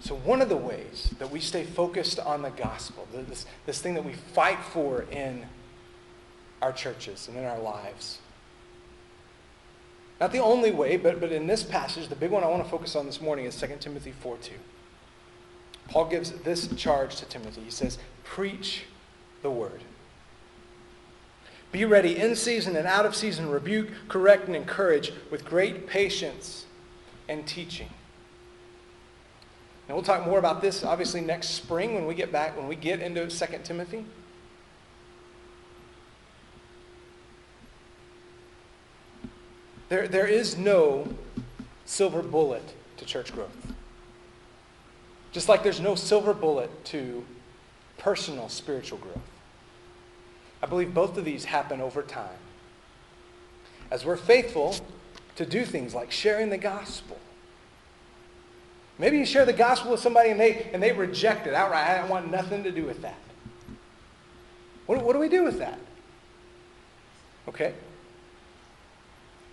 So, 0.00 0.14
one 0.14 0.40
of 0.40 0.48
the 0.48 0.56
ways 0.56 1.12
that 1.18 1.30
we 1.30 1.38
stay 1.38 1.64
focused 1.64 2.18
on 2.18 2.42
the 2.42 2.50
gospel, 2.50 3.06
this, 3.12 3.46
this 3.66 3.80
thing 3.80 3.94
that 3.94 4.04
we 4.04 4.14
fight 4.14 4.58
for 4.72 5.02
in 5.10 5.44
our 6.62 6.72
churches 6.72 7.28
and 7.28 7.36
in 7.36 7.44
our 7.44 7.58
lives, 7.58 8.18
not 10.20 10.32
the 10.32 10.40
only 10.40 10.72
way, 10.72 10.96
but, 10.96 11.20
but 11.20 11.30
in 11.30 11.46
this 11.46 11.62
passage, 11.62 12.08
the 12.08 12.16
big 12.16 12.30
one 12.30 12.42
I 12.42 12.48
want 12.48 12.64
to 12.64 12.68
focus 12.68 12.96
on 12.96 13.06
this 13.06 13.20
morning 13.20 13.44
is 13.44 13.58
2 13.60 13.68
Timothy 13.80 14.12
4 14.12 14.36
2. 14.38 14.52
Paul 15.88 16.06
gives 16.06 16.32
this 16.32 16.68
charge 16.76 17.16
to 17.16 17.24
Timothy. 17.24 17.62
He 17.62 17.70
says, 17.70 17.98
Preach 18.24 18.84
the 19.42 19.50
word. 19.50 19.82
Be 21.70 21.84
ready 21.84 22.16
in 22.16 22.34
season 22.34 22.76
and 22.76 22.86
out 22.86 23.06
of 23.06 23.14
season, 23.14 23.50
rebuke, 23.50 23.88
correct, 24.08 24.46
and 24.46 24.56
encourage 24.56 25.12
with 25.30 25.44
great 25.44 25.86
patience 25.86 26.64
and 27.28 27.46
teaching. 27.46 27.90
And 29.86 29.96
we'll 29.96 30.04
talk 30.04 30.26
more 30.26 30.38
about 30.38 30.60
this 30.60 30.82
obviously 30.82 31.20
next 31.20 31.48
spring 31.50 31.94
when 31.94 32.06
we 32.06 32.14
get 32.14 32.32
back, 32.32 32.56
when 32.56 32.68
we 32.68 32.76
get 32.76 33.00
into 33.00 33.26
2 33.28 33.46
Timothy. 33.64 34.04
There, 39.88 40.06
there 40.06 40.26
is 40.26 40.56
no 40.56 41.08
silver 41.86 42.22
bullet 42.22 42.74
to 42.98 43.04
church 43.04 43.32
growth. 43.32 43.72
Just 45.32 45.48
like 45.48 45.62
there's 45.62 45.80
no 45.80 45.94
silver 45.94 46.34
bullet 46.34 46.84
to 46.86 47.24
personal 47.96 48.48
spiritual 48.48 48.98
growth. 48.98 49.18
I 50.62 50.66
believe 50.66 50.92
both 50.92 51.16
of 51.16 51.24
these 51.24 51.46
happen 51.46 51.80
over 51.80 52.02
time. 52.02 52.38
As 53.90 54.04
we're 54.04 54.16
faithful 54.16 54.76
to 55.36 55.46
do 55.46 55.64
things 55.64 55.94
like 55.94 56.10
sharing 56.10 56.50
the 56.50 56.58
gospel. 56.58 57.18
Maybe 58.98 59.18
you 59.18 59.24
share 59.24 59.44
the 59.44 59.52
gospel 59.52 59.92
with 59.92 60.00
somebody 60.00 60.30
and 60.30 60.40
they, 60.40 60.68
and 60.72 60.82
they 60.82 60.92
reject 60.92 61.46
it 61.46 61.54
outright. 61.54 61.88
I 61.88 61.98
don't 61.98 62.08
want 62.08 62.30
nothing 62.30 62.64
to 62.64 62.72
do 62.72 62.84
with 62.84 63.02
that. 63.02 63.18
What, 64.86 65.02
what 65.04 65.12
do 65.12 65.20
we 65.20 65.28
do 65.28 65.44
with 65.44 65.58
that? 65.60 65.78
Okay? 67.48 67.74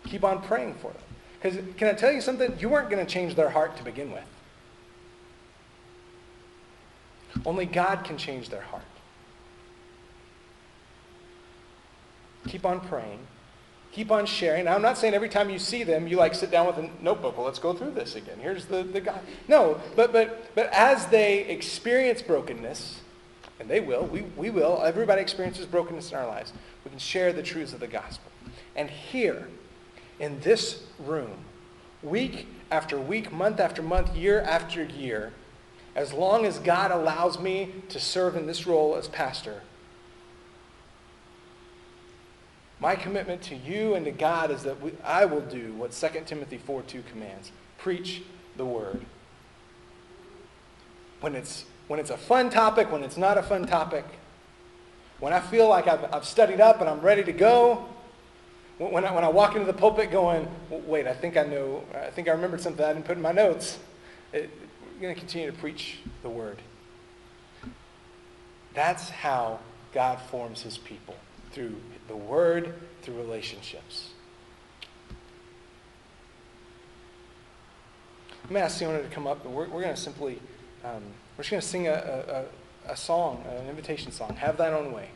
Keep 0.05 0.23
on 0.23 0.41
praying 0.41 0.75
for 0.75 0.91
them. 0.91 1.01
Because 1.41 1.59
can 1.77 1.87
I 1.87 1.93
tell 1.93 2.11
you 2.11 2.21
something? 2.21 2.57
You 2.59 2.69
weren't 2.69 2.89
going 2.89 3.05
to 3.05 3.11
change 3.11 3.35
their 3.35 3.49
heart 3.49 3.77
to 3.77 3.83
begin 3.83 4.11
with. 4.11 4.23
Only 7.45 7.65
God 7.65 8.03
can 8.03 8.17
change 8.17 8.49
their 8.49 8.61
heart. 8.61 8.83
Keep 12.47 12.65
on 12.65 12.79
praying. 12.79 13.19
Keep 13.91 14.11
on 14.11 14.25
sharing. 14.25 14.65
Now, 14.65 14.75
I'm 14.75 14.81
not 14.81 14.97
saying 14.97 15.13
every 15.13 15.29
time 15.29 15.49
you 15.49 15.59
see 15.59 15.83
them, 15.83 16.07
you 16.07 16.17
like 16.17 16.35
sit 16.35 16.51
down 16.51 16.67
with 16.67 16.77
a 16.77 16.89
notebook. 17.01 17.37
Well, 17.37 17.45
let's 17.45 17.59
go 17.59 17.73
through 17.73 17.91
this 17.91 18.15
again. 18.15 18.37
Here's 18.39 18.65
the, 18.65 18.83
the 18.83 19.01
guy. 19.01 19.19
No, 19.47 19.79
but, 19.95 20.11
but, 20.11 20.53
but 20.53 20.67
as 20.73 21.07
they 21.07 21.45
experience 21.45 22.21
brokenness, 22.21 23.01
and 23.59 23.69
they 23.69 23.79
will, 23.79 24.05
we, 24.05 24.21
we 24.35 24.49
will, 24.49 24.81
everybody 24.83 25.21
experiences 25.21 25.65
brokenness 25.65 26.11
in 26.11 26.17
our 26.17 26.27
lives, 26.27 26.51
we 26.83 26.89
can 26.89 26.99
share 26.99 27.31
the 27.31 27.43
truths 27.43 27.73
of 27.73 27.79
the 27.79 27.87
gospel. 27.87 28.31
And 28.75 28.89
here, 28.89 29.47
in 30.19 30.39
this 30.41 30.83
room, 30.99 31.37
week 32.01 32.47
after 32.71 32.99
week, 32.99 33.31
month 33.31 33.59
after 33.59 33.81
month, 33.81 34.15
year 34.15 34.41
after 34.41 34.83
year, 34.83 35.33
as 35.95 36.13
long 36.13 36.45
as 36.45 36.59
God 36.59 36.91
allows 36.91 37.39
me 37.39 37.71
to 37.89 37.99
serve 37.99 38.35
in 38.35 38.47
this 38.47 38.67
role 38.67 38.95
as 38.95 39.07
pastor, 39.07 39.61
my 42.79 42.95
commitment 42.95 43.41
to 43.43 43.55
you 43.55 43.95
and 43.95 44.05
to 44.05 44.11
God 44.11 44.51
is 44.51 44.63
that 44.63 44.81
we, 44.81 44.91
I 45.03 45.25
will 45.25 45.41
do 45.41 45.73
what 45.73 45.91
2 45.91 46.07
Timothy 46.25 46.57
4 46.57 46.81
2 46.81 47.03
commands 47.09 47.51
preach 47.77 48.23
the 48.57 48.65
word. 48.65 49.05
When 51.21 51.35
it's, 51.35 51.65
when 51.87 51.99
it's 51.99 52.09
a 52.09 52.17
fun 52.17 52.49
topic, 52.49 52.91
when 52.91 53.03
it's 53.03 53.17
not 53.17 53.37
a 53.37 53.43
fun 53.43 53.65
topic, 53.65 54.05
when 55.19 55.31
I 55.31 55.39
feel 55.39 55.69
like 55.69 55.87
I've, 55.87 56.13
I've 56.13 56.25
studied 56.25 56.59
up 56.59 56.81
and 56.81 56.89
I'm 56.89 56.99
ready 56.99 57.23
to 57.23 57.31
go, 57.31 57.85
when 58.77 59.05
I, 59.05 59.13
when 59.13 59.23
I 59.23 59.29
walk 59.29 59.55
into 59.55 59.65
the 59.65 59.73
pulpit 59.73 60.11
going, 60.11 60.47
wait, 60.69 61.07
I 61.07 61.13
think 61.13 61.37
I 61.37 61.43
know, 61.43 61.83
I 61.93 62.09
think 62.09 62.27
I 62.27 62.31
remembered 62.31 62.61
something 62.61 62.83
I 62.83 62.93
didn't 62.93 63.05
put 63.05 63.15
in 63.15 63.23
my 63.23 63.31
notes, 63.31 63.79
it, 64.33 64.49
we're 64.93 65.01
going 65.01 65.13
to 65.13 65.19
continue 65.19 65.49
to 65.49 65.57
preach 65.57 65.99
the 66.23 66.29
word. 66.29 66.57
That's 68.73 69.09
how 69.09 69.59
God 69.93 70.19
forms 70.29 70.61
his 70.61 70.77
people 70.77 71.15
through 71.51 71.75
the 72.09 72.15
word, 72.15 72.73
through 73.01 73.15
relationships. 73.15 74.09
I'm 78.43 78.49
going 78.49 78.59
to 78.59 78.65
ask 78.65 78.77
Siona 78.77 79.01
to 79.01 79.07
come 79.07 79.25
up, 79.25 79.43
and 79.45 79.55
we're, 79.55 79.67
we're 79.69 79.81
going 79.81 79.95
to 79.95 79.99
simply, 79.99 80.39
um, 80.83 81.01
we're 81.37 81.43
just 81.43 81.51
going 81.51 81.61
to 81.61 81.67
sing 81.67 81.87
a, 81.87 82.45
a, 82.87 82.91
a 82.91 82.95
song, 82.97 83.43
an 83.49 83.67
invitation 83.67 84.11
song, 84.11 84.35
Have 84.35 84.57
Thine 84.57 84.73
Own 84.73 84.91
Way. 84.91 85.09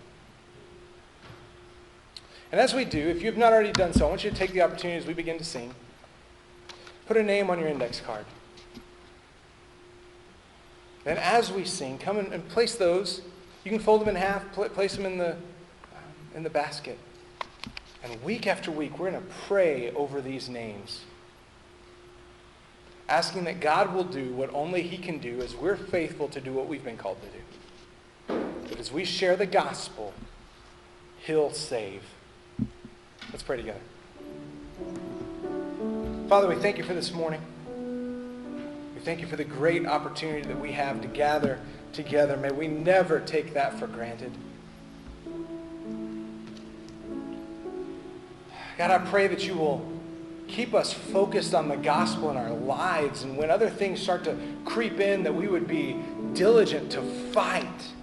And 2.52 2.60
as 2.60 2.74
we 2.74 2.84
do, 2.84 3.10
if 3.10 3.22
you 3.22 3.28
have 3.28 3.38
not 3.38 3.54
already 3.54 3.72
done 3.72 3.94
so, 3.94 4.08
I 4.08 4.10
want 4.10 4.24
you 4.24 4.32
to 4.32 4.36
take 4.36 4.54
the 4.54 4.62
opportunity 4.62 4.98
as 4.98 5.06
we 5.06 5.14
begin 5.14 5.38
to 5.38 5.44
sing. 5.44 5.74
Put 7.06 7.18
a 7.18 7.24
name 7.24 7.50
on 7.50 7.60
your 7.60 7.68
index 7.68 8.00
card. 8.00 8.26
Then, 11.04 11.18
as 11.18 11.52
we 11.52 11.64
sing, 11.64 11.98
come 11.98 12.18
and 12.18 12.48
place 12.50 12.76
those. 12.76 13.22
You 13.64 13.72
can 13.72 13.80
fold 13.80 14.02
them 14.02 14.10
in 14.10 14.16
half, 14.16 14.52
place 14.52 14.96
them 14.96 15.06
in 15.06 15.18
the, 15.18 15.36
in 16.36 16.44
the 16.44 16.50
basket. 16.50 16.98
And 18.04 18.22
week 18.24 18.48
after 18.48 18.72
week, 18.72 18.98
we're 18.98 19.12
going 19.12 19.22
to 19.22 19.30
pray 19.48 19.92
over 19.92 20.22
these 20.22 20.50
names, 20.50 21.02
asking 23.08 23.44
that 23.44 23.60
God 23.60 23.94
will 23.94 24.04
do 24.04 24.34
what 24.34 24.54
only 24.54 24.82
He 24.82 24.98
can 24.98 25.20
do 25.20 25.42
as 25.42 25.56
we're 25.56 25.76
faithful 25.76 26.28
to 26.30 26.42
do 26.42 26.54
what 26.54 26.68
we've 26.68 26.84
been 26.84 26.98
called 26.98 27.18
to 27.22 27.28
do. 27.28 28.68
That 28.70 28.80
as 28.80 28.92
we 28.92 29.04
share 29.04 29.36
the 29.36 29.46
gospel, 29.46 30.14
He'll 31.22 31.52
save. 31.52 32.04
Let's 33.32 33.44
pray 33.44 33.58
together. 33.58 33.80
Father, 36.28 36.48
we 36.48 36.56
thank 36.56 36.80
you 36.80 36.84
for 36.84 36.96
this 36.96 37.14
morning. 37.14 37.42
We 38.96 39.02
thank 39.02 39.22
you 39.22 39.28
for 39.28 39.36
the 39.36 39.44
great 39.44 39.86
opportunity 39.86 40.48
that 40.48 40.60
we 40.60 40.72
have 40.72 41.00
to 41.02 41.08
gather 41.08 41.60
together. 41.94 42.38
May 42.38 42.52
we 42.52 42.68
never 42.68 43.20
take 43.20 43.54
that 43.54 43.78
for 43.78 43.86
granted. 43.86 44.32
God, 48.80 48.90
I 48.90 48.98
pray 49.10 49.28
that 49.28 49.46
you 49.46 49.54
will 49.54 49.88
keep 50.48 50.74
us 50.74 50.92
focused 50.92 51.54
on 51.54 51.68
the 51.70 51.78
gospel 51.78 52.32
in 52.32 52.38
our 52.38 52.52
lives. 52.52 53.22
And 53.22 53.38
when 53.38 53.52
other 53.52 53.70
things 53.70 54.02
start 54.02 54.24
to 54.24 54.36
creep 54.66 55.00
in, 55.00 55.22
that 55.24 55.36
we 55.36 55.48
would 55.48 55.68
be 55.68 55.96
diligent 56.34 56.92
to 56.94 57.04
fight 57.32 57.94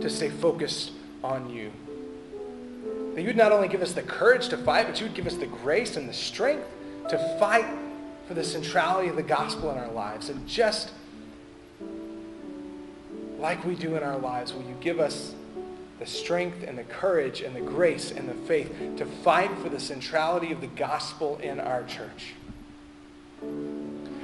to 0.00 0.10
stay 0.10 0.28
focused 0.28 0.92
on 1.24 1.48
you. 1.48 1.72
That 3.14 3.22
you'd 3.22 3.36
not 3.36 3.52
only 3.52 3.68
give 3.68 3.82
us 3.82 3.92
the 3.92 4.02
courage 4.02 4.48
to 4.48 4.56
fight, 4.56 4.86
but 4.86 5.00
you 5.00 5.06
would 5.06 5.14
give 5.14 5.26
us 5.26 5.34
the 5.34 5.46
grace 5.46 5.96
and 5.96 6.08
the 6.08 6.12
strength 6.12 6.66
to 7.08 7.18
fight 7.38 7.66
for 8.28 8.34
the 8.34 8.44
centrality 8.44 9.08
of 9.08 9.16
the 9.16 9.22
gospel 9.22 9.70
in 9.72 9.78
our 9.78 9.90
lives. 9.90 10.28
And 10.28 10.46
just 10.46 10.92
like 13.40 13.64
we 13.64 13.74
do 13.74 13.96
in 13.96 14.02
our 14.02 14.18
lives, 14.18 14.52
will 14.52 14.62
you 14.62 14.76
give 14.80 15.00
us 15.00 15.34
the 15.98 16.06
strength 16.06 16.62
and 16.62 16.78
the 16.78 16.84
courage 16.84 17.40
and 17.40 17.56
the 17.56 17.60
grace 17.60 18.12
and 18.12 18.28
the 18.28 18.34
faith 18.34 18.72
to 18.98 19.04
fight 19.04 19.50
for 19.58 19.68
the 19.68 19.80
centrality 19.80 20.52
of 20.52 20.60
the 20.60 20.68
gospel 20.68 21.38
in 21.42 21.58
our 21.58 21.82
church? 21.84 22.34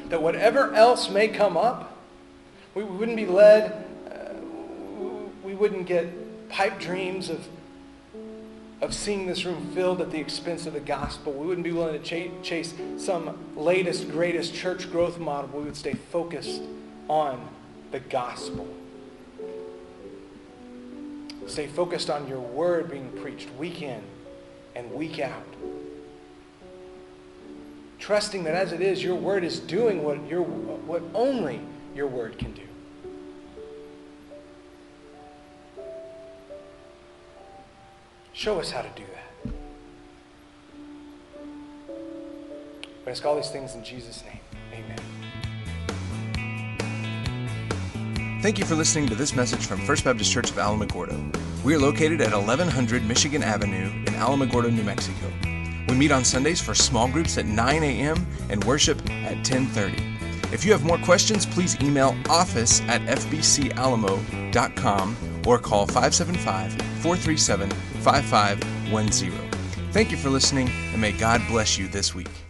That 0.09 0.22
whatever 0.22 0.72
else 0.72 1.11
may 1.11 1.28
come 1.28 1.57
up, 1.57 1.99
we, 2.74 2.84
wouldn't 2.84 3.16
be 3.16 3.26
led, 3.26 3.72
uh, 4.09 4.34
we 5.43 5.55
wouldn't 5.55 5.87
get 5.87 6.49
pipe 6.49 6.78
dreams 6.78 7.28
of 7.28 7.49
of 8.81 8.93
seeing 8.93 9.27
this 9.27 9.45
room 9.45 9.70
filled 9.74 10.01
at 10.01 10.11
the 10.11 10.18
expense 10.18 10.66
of 10.66 10.74
the 10.74 10.81
gospel. 10.81 11.33
We 11.33 11.47
wouldn't 11.47 11.64
be 11.64 11.72
willing 11.72 12.01
to 12.01 12.43
chase 12.43 12.74
some 12.99 13.39
latest, 13.57 14.11
greatest 14.11 14.55
church 14.55 14.91
growth 14.91 15.18
model. 15.18 15.51
We 15.59 15.64
would 15.64 15.77
stay 15.77 15.95
focused 15.95 16.62
on 17.09 17.49
the 17.91 18.01
gospel. 18.01 18.68
Stay 21.47 21.68
focused 21.68 22.11
on 22.11 22.29
your 22.29 22.41
word 22.41 22.91
being 22.91 23.11
preached 23.22 23.51
week 23.55 23.81
in 23.81 24.03
and 24.74 24.93
week 24.93 25.20
out. 25.20 25.47
Trusting 27.99 28.45
that 28.45 28.55
as 28.55 28.72
it 28.72 28.83
is, 28.83 29.03
your 29.03 29.14
word 29.14 29.43
is 29.43 29.59
doing 29.61 30.03
what, 30.03 30.27
your, 30.29 30.43
what 30.43 31.03
only 31.14 31.61
your 31.95 32.09
word 32.09 32.39
can 32.39 32.53
do. 32.53 32.62
Show 38.37 38.61
us 38.61 38.70
how 38.70 38.82
to 38.82 38.91
do 38.95 39.03
that. 39.14 39.24
We 43.07 43.12
ask 43.12 43.24
all 43.24 43.34
these 43.34 43.49
things 43.49 43.74
in 43.74 43.82
Jesus' 43.82 44.22
name. 44.24 44.41
Amen. 44.74 44.99
Thank 48.43 48.59
you 48.59 48.66
for 48.66 48.74
listening 48.74 49.09
to 49.09 49.14
this 49.14 49.34
message 49.34 49.64
from 49.64 49.80
First 49.80 50.05
Baptist 50.05 50.30
Church 50.30 50.51
of 50.51 50.57
Alamogordo. 50.57 51.34
We 51.64 51.74
are 51.74 51.78
located 51.78 52.20
at 52.20 52.34
1100 52.34 53.07
Michigan 53.07 53.43
Avenue 53.43 53.87
in 53.87 54.12
Alamogordo, 54.12 54.70
New 54.70 54.84
Mexico. 54.84 55.32
We 55.89 55.95
meet 55.95 56.12
on 56.12 56.22
Sundays 56.22 56.61
for 56.61 56.74
small 56.74 57.09
groups 57.09 57.39
at 57.39 57.47
9 57.47 57.82
a.m. 57.82 58.26
and 58.51 58.62
worship 58.64 58.99
at 59.11 59.47
10:30. 59.47 60.53
If 60.53 60.62
you 60.62 60.72
have 60.72 60.84
more 60.84 60.99
questions, 60.99 61.47
please 61.47 61.80
email 61.80 62.14
office 62.28 62.82
at 62.82 63.01
fbcalamo.com 63.01 65.16
or 65.47 65.59
call 65.59 65.87
575 65.87 66.73
437 67.03 67.71
5510. 67.71 69.33
Thank 69.93 70.11
you 70.11 70.17
for 70.17 70.29
listening, 70.29 70.69
and 70.93 71.01
may 71.01 71.13
God 71.13 71.41
bless 71.49 71.79
you 71.79 71.89
this 71.89 72.15
week. 72.15 72.46